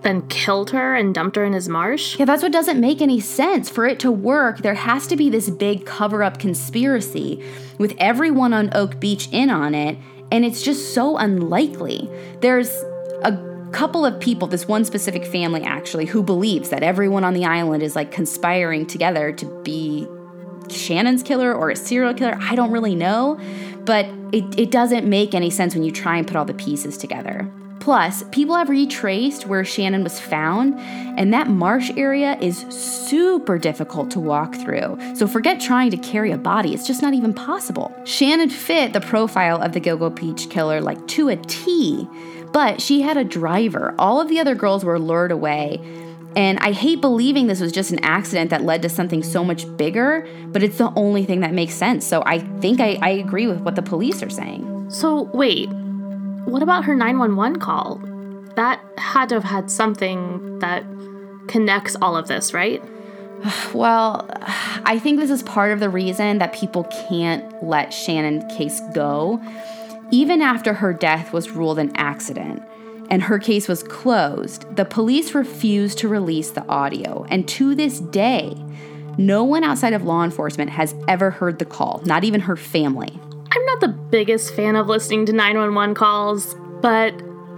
[0.03, 2.17] then killed her and dumped her in his marsh?
[2.17, 3.69] Yeah, that's what doesn't make any sense.
[3.69, 7.43] For it to work, there has to be this big cover up conspiracy
[7.77, 9.97] with everyone on Oak Beach in on it
[10.31, 12.09] and it's just so unlikely.
[12.41, 12.69] There's
[13.23, 13.37] a
[13.71, 17.83] couple of people, this one specific family actually, who believes that everyone on the island
[17.83, 20.07] is like conspiring together to be
[20.69, 22.37] Shannon's killer or a serial killer.
[22.39, 23.39] I don't really know,
[23.85, 26.97] but it, it doesn't make any sense when you try and put all the pieces
[26.97, 27.49] together.
[27.87, 30.77] Plus, people have retraced where Shannon was found,
[31.17, 34.99] and that marsh area is super difficult to walk through.
[35.15, 37.95] So forget trying to carry a body, it's just not even possible.
[38.03, 42.05] Shannon fit the profile of the Gilgo Beach killer like to a T,
[42.51, 43.95] but she had a driver.
[43.97, 45.79] All of the other girls were lured away.
[46.35, 49.65] And I hate believing this was just an accident that led to something so much
[49.77, 52.05] bigger, but it's the only thing that makes sense.
[52.05, 54.89] So I think I, I agree with what the police are saying.
[54.89, 55.69] So, wait,
[56.47, 58.01] what about her 911 call?
[58.55, 60.83] That had to have had something that
[61.47, 62.81] connects all of this, right?
[63.73, 64.27] Well,
[64.85, 69.41] I think this is part of the reason that people can't let Shannon's case go.
[70.09, 72.63] Even after her death was ruled an accident
[73.09, 77.25] and her case was closed, the police refused to release the audio.
[77.29, 78.55] And to this day,
[79.17, 83.19] no one outside of law enforcement has ever heard the call, not even her family.
[84.09, 87.13] Biggest fan of listening to 911 calls, but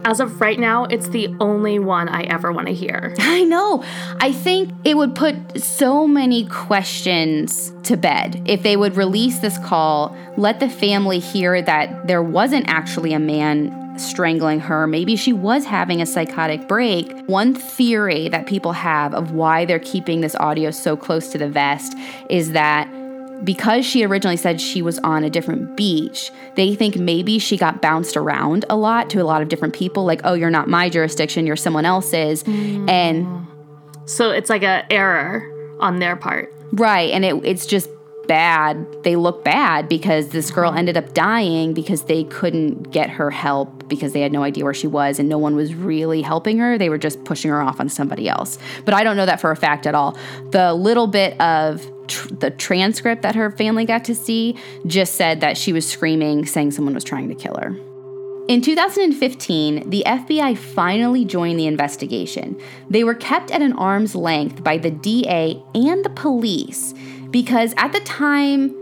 [0.05, 3.13] as of right now, it's the only one I ever want to hear.
[3.19, 3.83] I know.
[4.19, 9.57] I think it would put so many questions to bed if they would release this
[9.59, 14.87] call, let the family hear that there wasn't actually a man strangling her.
[14.87, 17.11] Maybe she was having a psychotic break.
[17.27, 21.49] One theory that people have of why they're keeping this audio so close to the
[21.49, 21.95] vest
[22.29, 22.89] is that
[23.43, 27.81] because she originally said she was on a different beach, they think maybe she got
[27.81, 30.89] bounced around a lot to a lot of different people, like, oh, you're not my
[30.89, 32.43] jurisdiction, you're someone else's.
[32.43, 32.89] Mm.
[32.89, 33.47] And
[34.05, 35.43] so it's like a error
[35.79, 36.53] on their part.
[36.73, 37.11] Right.
[37.11, 37.89] And it, it's just
[38.29, 39.03] bad.
[39.03, 43.89] They look bad because this girl ended up dying because they couldn't get her help
[43.89, 46.77] because they had no idea where she was and no one was really helping her.
[46.77, 48.59] They were just pushing her off on somebody else.
[48.85, 50.15] But I don't know that for a fact at all.
[50.51, 54.55] The little bit of tr- the transcript that her family got to see
[54.85, 57.75] just said that she was screaming, saying someone was trying to kill her.
[58.47, 62.59] In 2015, the FBI finally joined the investigation.
[62.91, 66.93] They were kept at an arm's length by the DA and the police
[67.31, 68.75] because at the time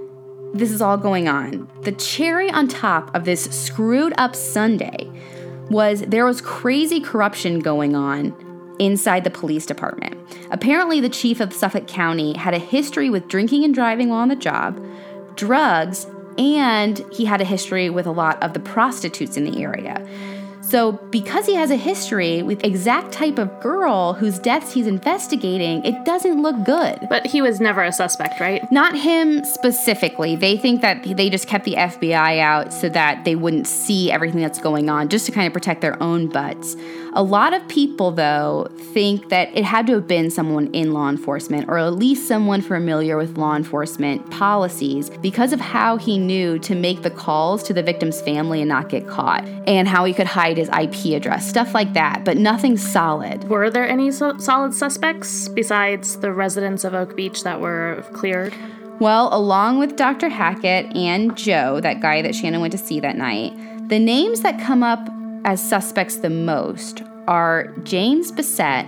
[0.54, 5.08] this is all going on, the cherry on top of this screwed up sundae
[5.70, 8.36] was there was crazy corruption going on
[8.80, 10.16] inside the police department.
[10.52, 14.30] Apparently, the chief of Suffolk County had a history with drinking and driving while on
[14.30, 14.80] the job,
[15.36, 20.06] drugs, and he had a history with a lot of the prostitutes in the area.
[20.70, 25.86] So, because he has a history with exact type of girl whose deaths he's investigating,
[25.86, 27.08] it doesn't look good.
[27.10, 28.70] But he was never a suspect, right?
[28.70, 30.36] Not him specifically.
[30.36, 34.42] They think that they just kept the FBI out so that they wouldn't see everything
[34.42, 36.76] that's going on, just to kind of protect their own butts.
[37.18, 41.10] A lot of people, though, think that it had to have been someone in law
[41.10, 46.60] enforcement or at least someone familiar with law enforcement policies because of how he knew
[46.60, 50.14] to make the calls to the victim's family and not get caught, and how he
[50.14, 53.50] could hide his IP address, stuff like that, but nothing solid.
[53.50, 58.54] Were there any so- solid suspects besides the residents of Oak Beach that were cleared?
[59.00, 60.30] Well, along with Dr.
[60.30, 63.54] Hackett and Joe, that guy that Shannon went to see that night,
[63.90, 65.10] the names that come up
[65.46, 68.86] as suspects the most are James Bissett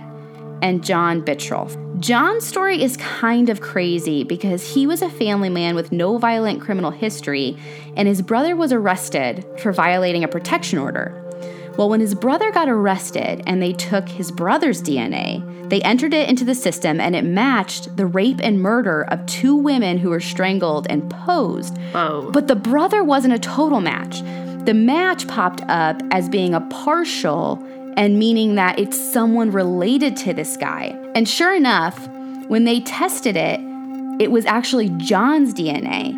[0.62, 1.76] and John Bittrolff.
[2.00, 6.60] John's story is kind of crazy because he was a family man with no violent
[6.60, 7.56] criminal history,
[7.96, 11.14] and his brother was arrested for violating a protection order.
[11.76, 16.28] Well, when his brother got arrested and they took his brother's DNA, they entered it
[16.28, 20.20] into the system and it matched the rape and murder of two women who were
[20.20, 21.78] strangled and posed.
[21.92, 22.30] Whoa.
[22.32, 24.20] But the brother wasn't a total match.
[24.64, 27.62] The match popped up as being a partial
[27.96, 30.96] and meaning that it's someone related to this guy.
[31.14, 32.08] And sure enough,
[32.48, 33.60] when they tested it,
[34.20, 36.14] it was actually John's DNA.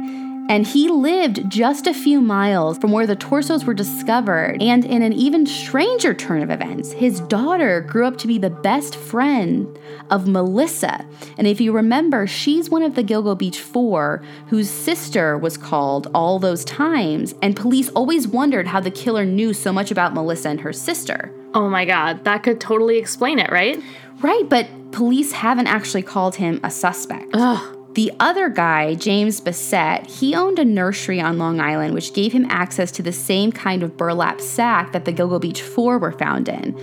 [0.48, 4.60] And he lived just a few miles from where the torsos were discovered.
[4.60, 8.50] And in an even stranger turn of events, his daughter grew up to be the
[8.50, 9.78] best friend
[10.10, 11.06] of Melissa.
[11.38, 16.08] And if you remember, she's one of the Gilgo Beach Four whose sister was called
[16.14, 17.34] all those times.
[17.40, 21.32] And police always wondered how the killer knew so much about Melissa and her sister.
[21.54, 23.82] Oh my god, that could totally explain it, right?
[24.20, 27.30] Right, but police haven't actually called him a suspect.
[27.34, 27.78] Ugh.
[27.94, 32.46] The other guy, James Bissett, he owned a nursery on Long Island, which gave him
[32.48, 36.48] access to the same kind of burlap sack that the Gilgo Beach Four were found
[36.48, 36.78] in.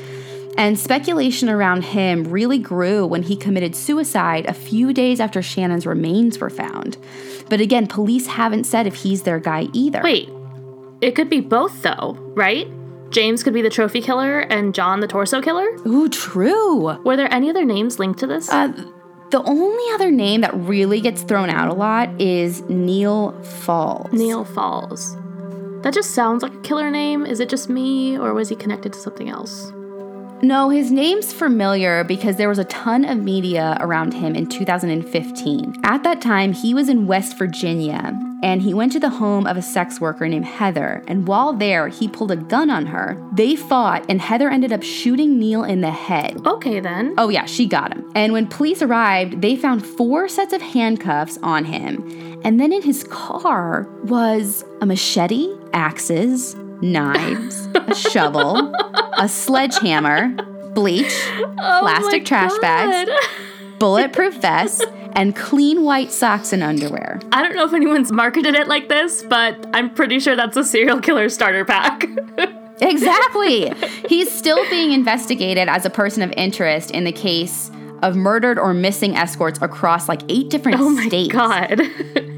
[0.55, 5.87] And speculation around him really grew when he committed suicide a few days after Shannon's
[5.87, 6.97] remains were found.
[7.49, 10.01] But again, police haven't said if he's their guy either.
[10.03, 10.29] Wait,
[11.01, 12.67] it could be both though, right?
[13.09, 15.67] James could be the trophy killer and John the torso killer?
[15.87, 17.01] Ooh, true.
[17.03, 18.49] Were there any other names linked to this?
[18.49, 18.71] Uh,
[19.31, 24.11] the only other name that really gets thrown out a lot is Neil Falls.
[24.11, 25.15] Neil Falls.
[25.83, 27.25] That just sounds like a killer name.
[27.25, 29.71] Is it just me, or was he connected to something else?
[30.41, 35.81] No, his name's familiar because there was a ton of media around him in 2015.
[35.83, 39.57] At that time, he was in West Virginia and he went to the home of
[39.57, 41.03] a sex worker named Heather.
[41.07, 43.21] And while there, he pulled a gun on her.
[43.33, 46.45] They fought, and Heather ended up shooting Neil in the head.
[46.45, 47.15] Okay, then.
[47.17, 48.09] Oh, yeah, she got him.
[48.15, 52.39] And when police arrived, they found four sets of handcuffs on him.
[52.43, 58.73] And then in his car was a machete, axes, knives, a shovel,
[59.17, 60.29] a sledgehammer,
[60.73, 61.13] bleach,
[61.61, 62.61] Oh plastic trash God.
[62.61, 63.11] bags,
[63.79, 67.19] bulletproof vest, and clean white socks and underwear.
[67.31, 70.63] I don't know if anyone's marketed it like this, but I'm pretty sure that's a
[70.63, 72.05] serial killer starter pack.
[72.81, 73.73] Exactly.
[74.07, 77.69] He's still being investigated as a person of interest in the case
[78.01, 80.87] of murdered or missing escorts across like eight different states.
[80.87, 81.33] oh my states.
[81.33, 81.81] god.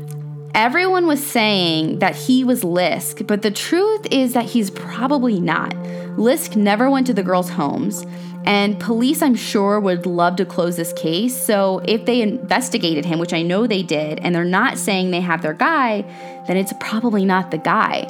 [0.54, 5.72] Everyone was saying that he was Lisk, but the truth is that he's probably not.
[6.18, 8.06] Lisk never went to the girls' homes,
[8.44, 11.38] and police, I'm sure, would love to close this case.
[11.38, 15.22] So if they investigated him, which I know they did, and they're not saying they
[15.22, 16.02] have their guy,
[16.48, 18.10] then it's probably not the guy.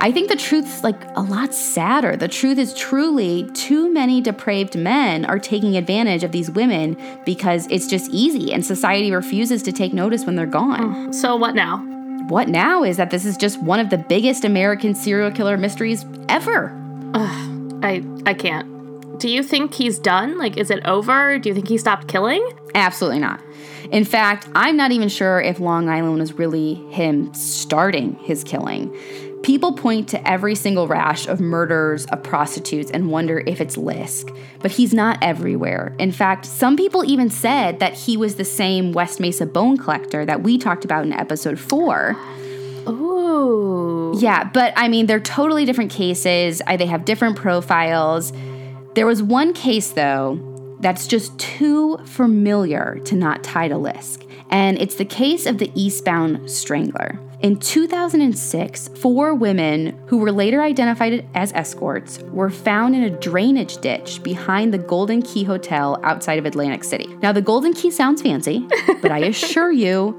[0.00, 2.16] I think the truth's like a lot sadder.
[2.16, 7.66] The truth is truly too many depraved men are taking advantage of these women because
[7.70, 11.08] it's just easy and society refuses to take notice when they're gone.
[11.08, 11.14] Mm.
[11.14, 11.78] so what now?
[12.28, 16.04] What now is that this is just one of the biggest American serial killer mysteries
[16.28, 16.72] ever.
[17.14, 19.18] I I can't.
[19.18, 20.38] Do you think he's done?
[20.38, 21.38] Like is it over?
[21.38, 22.46] Do you think he stopped killing?
[22.74, 23.40] Absolutely not.
[23.90, 28.94] In fact, I'm not even sure if Long Island was really him starting his killing.
[29.44, 34.34] People point to every single rash of murders of prostitutes and wonder if it's Lisk,
[34.60, 35.94] but he's not everywhere.
[35.98, 40.24] In fact, some people even said that he was the same West Mesa bone collector
[40.24, 42.16] that we talked about in episode 4.
[42.88, 44.14] Ooh.
[44.16, 46.62] Yeah, but I mean, they're totally different cases.
[46.66, 48.32] I, they have different profiles.
[48.94, 54.78] There was one case, though, that's just too familiar to not tie to Lisk, and
[54.78, 57.18] it's the case of the Eastbound Strangler.
[57.44, 63.76] In 2006, four women who were later identified as escorts were found in a drainage
[63.82, 67.06] ditch behind the Golden Key Hotel outside of Atlantic City.
[67.20, 68.66] Now, the Golden Key sounds fancy,
[69.02, 70.18] but I assure you,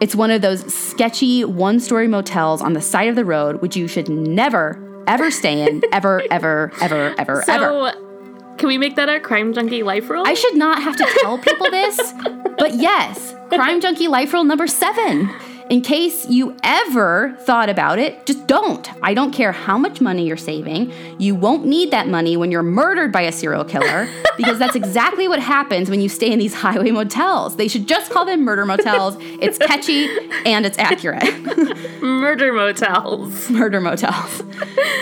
[0.00, 3.76] it's one of those sketchy one story motels on the side of the road, which
[3.76, 7.42] you should never, ever stay in, ever, ever, ever, ever, ever.
[7.44, 7.52] So
[7.84, 8.56] ever.
[8.56, 10.24] can we make that our crime junkie life rule?
[10.26, 12.14] I should not have to tell people this,
[12.56, 15.28] but yes, Crime Junkie Life Rule number seven.
[15.70, 18.88] In case you ever thought about it, just don't.
[19.02, 20.92] I don't care how much money you're saving.
[21.18, 25.28] You won't need that money when you're murdered by a serial killer because that's exactly
[25.28, 27.56] what happens when you stay in these highway motels.
[27.56, 29.16] They should just call them murder motels.
[29.20, 30.08] It's catchy
[30.44, 31.22] and it's accurate.
[32.02, 33.48] Murder motels.
[33.50, 34.42] murder motels.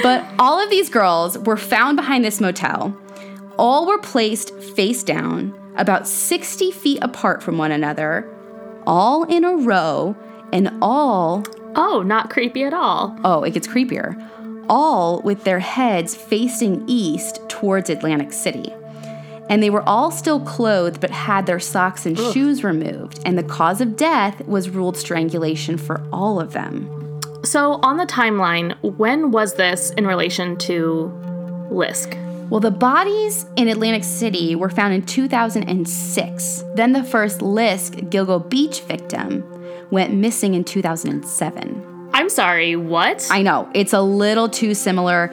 [0.02, 2.96] But all of these girls were found behind this motel.
[3.58, 8.26] All were placed face down, about 60 feet apart from one another,
[8.86, 10.16] all in a row,
[10.52, 11.44] and all,
[11.76, 13.16] Oh, not creepy at all.
[13.24, 14.14] oh, it gets creepier,
[14.68, 18.72] all with their heads facing east towards Atlantic City.
[19.48, 23.42] And they were all still clothed but had their socks and shoes removed, and the
[23.42, 26.88] cause of death was ruled strangulation for all of them.
[27.44, 31.10] So on the timeline, when was this in relation to
[31.72, 32.16] Lisk?
[32.50, 36.64] Well, the bodies in Atlantic City were found in 2006.
[36.74, 39.42] Then the first Lisk Gilgo Beach victim
[39.90, 42.10] went missing in 2007.
[42.12, 43.26] I'm sorry, what?
[43.30, 45.32] I know, it's a little too similar.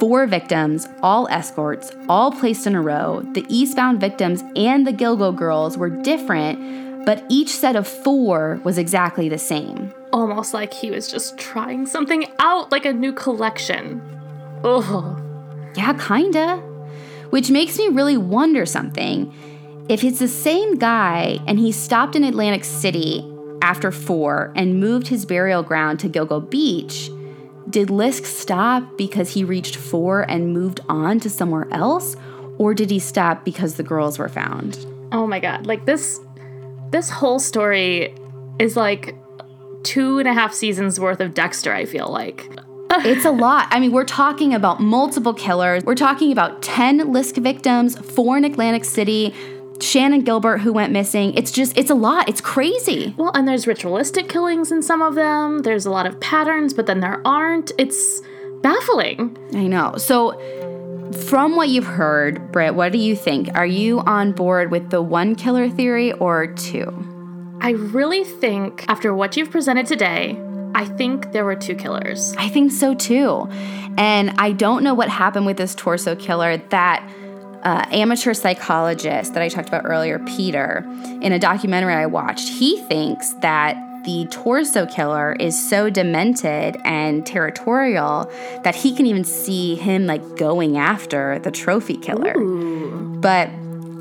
[0.00, 3.22] Four victims, all escorts, all placed in a row.
[3.34, 8.78] The eastbound victims and the Gilgo girls were different, but each set of four was
[8.78, 9.92] exactly the same.
[10.12, 14.00] almost like he was just trying something out, like a new collection.
[14.64, 15.20] Ugh.
[15.76, 16.56] Yeah, kinda.
[17.30, 19.32] Which makes me really wonder something.
[19.88, 23.20] If it's the same guy and he stopped in Atlantic City
[23.62, 27.10] after four and moved his burial ground to Gilgo Beach,
[27.68, 32.16] did Lisk stop because he reached four and moved on to somewhere else?
[32.58, 34.86] Or did he stop because the girls were found?
[35.12, 35.66] Oh my god.
[35.66, 36.20] Like this
[36.90, 38.14] this whole story
[38.58, 39.14] is like
[39.82, 42.48] two and a half seasons worth of Dexter, I feel like.
[43.00, 43.68] It's a lot.
[43.70, 45.84] I mean, we're talking about multiple killers.
[45.84, 49.34] We're talking about 10 Lisk victims, four in Atlantic City,
[49.78, 51.34] Shannan Gilbert who went missing.
[51.34, 52.28] It's just, it's a lot.
[52.28, 53.14] It's crazy.
[53.16, 55.60] Well, and there's ritualistic killings in some of them.
[55.60, 57.72] There's a lot of patterns, but then there aren't.
[57.78, 58.20] It's
[58.62, 59.36] baffling.
[59.54, 59.96] I know.
[59.96, 60.40] So,
[61.28, 63.48] from what you've heard, Britt, what do you think?
[63.54, 66.92] Are you on board with the one killer theory or two?
[67.60, 70.38] I really think, after what you've presented today,
[70.74, 72.34] I think there were two killers.
[72.36, 73.48] I think so too.
[73.96, 77.08] And I don't know what happened with this torso killer that
[77.66, 80.84] uh, amateur psychologist that I talked about earlier, Peter,
[81.20, 87.26] in a documentary I watched, he thinks that the torso killer is so demented and
[87.26, 88.30] territorial
[88.62, 92.38] that he can even see him like going after the trophy killer.
[92.38, 93.16] Ooh.
[93.18, 93.50] But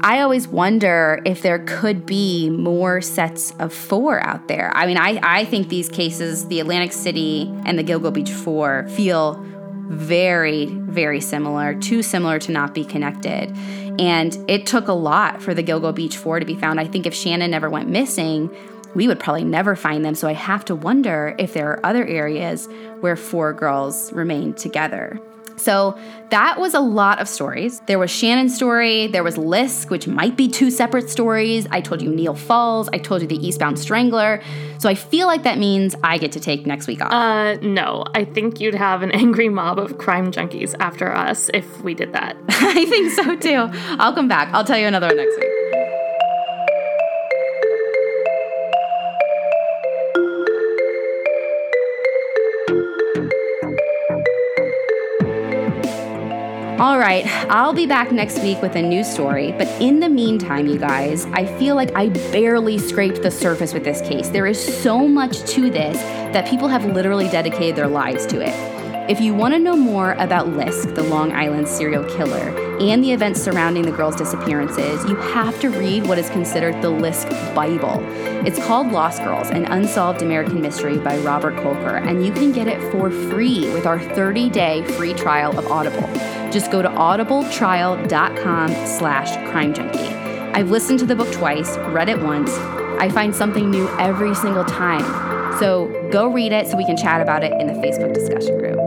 [0.01, 4.72] I always wonder if there could be more sets of four out there.
[4.76, 8.88] I mean, I, I think these cases, the Atlantic City and the Gilgo Beach Four,
[8.89, 9.43] feel
[9.88, 13.55] very, very similar, too similar to not be connected.
[13.99, 16.79] And it took a lot for the Gilgo Beach Four to be found.
[16.79, 18.49] I think if Shannon never went missing,
[18.95, 20.15] we would probably never find them.
[20.15, 22.67] So I have to wonder if there are other areas
[23.01, 25.19] where four girls remain together.
[25.57, 25.97] So
[26.31, 27.79] that was a lot of stories.
[27.87, 31.65] There was Shannon's story, there was Lisk, which might be two separate stories.
[31.71, 34.41] I told you Neil Falls, I told you the Eastbound Strangler.
[34.79, 37.11] So I feel like that means I get to take next week off.
[37.11, 38.03] Uh, no.
[38.13, 42.13] I think you'd have an angry mob of crime junkies after us if we did
[42.13, 42.35] that.
[42.49, 43.69] I think so too.
[43.97, 44.53] I'll come back.
[44.53, 45.54] I'll tell you another one next week.
[56.78, 60.67] All right, I'll be back next week with a new story, but in the meantime,
[60.67, 64.28] you guys, I feel like I barely scraped the surface with this case.
[64.28, 65.97] There is so much to this
[66.34, 68.53] that people have literally dedicated their lives to it.
[69.09, 72.49] If you want to know more about Lisk, the Long Island serial killer,
[72.82, 76.91] and the events surrounding the girls' disappearances, you have to read what is considered the
[76.91, 78.03] Lisk Bible.
[78.45, 82.67] It's called Lost Girls, an unsolved American mystery by Robert Kolker, and you can get
[82.67, 86.09] it for free with our 30-day free trial of Audible.
[86.51, 89.99] Just go to audibletrial.com slash crime junkie.
[90.53, 92.51] I've listened to the book twice, read it once.
[92.97, 95.03] I find something new every single time.
[95.59, 98.79] So go read it so we can chat about it in the Facebook discussion group.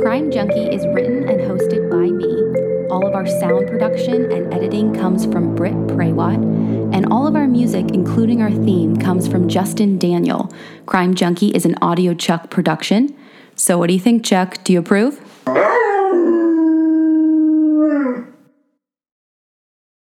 [0.00, 2.88] Crime Junkie is written and hosted by me.
[2.88, 6.36] All of our sound production and editing comes from Britt Prawat,
[6.94, 10.52] and all of our music, including our theme, comes from Justin Daniel.
[10.86, 13.16] Crime Junkie is an Audio Chuck production.
[13.56, 14.62] So, what do you think, Chuck?
[14.64, 15.20] Do you approve?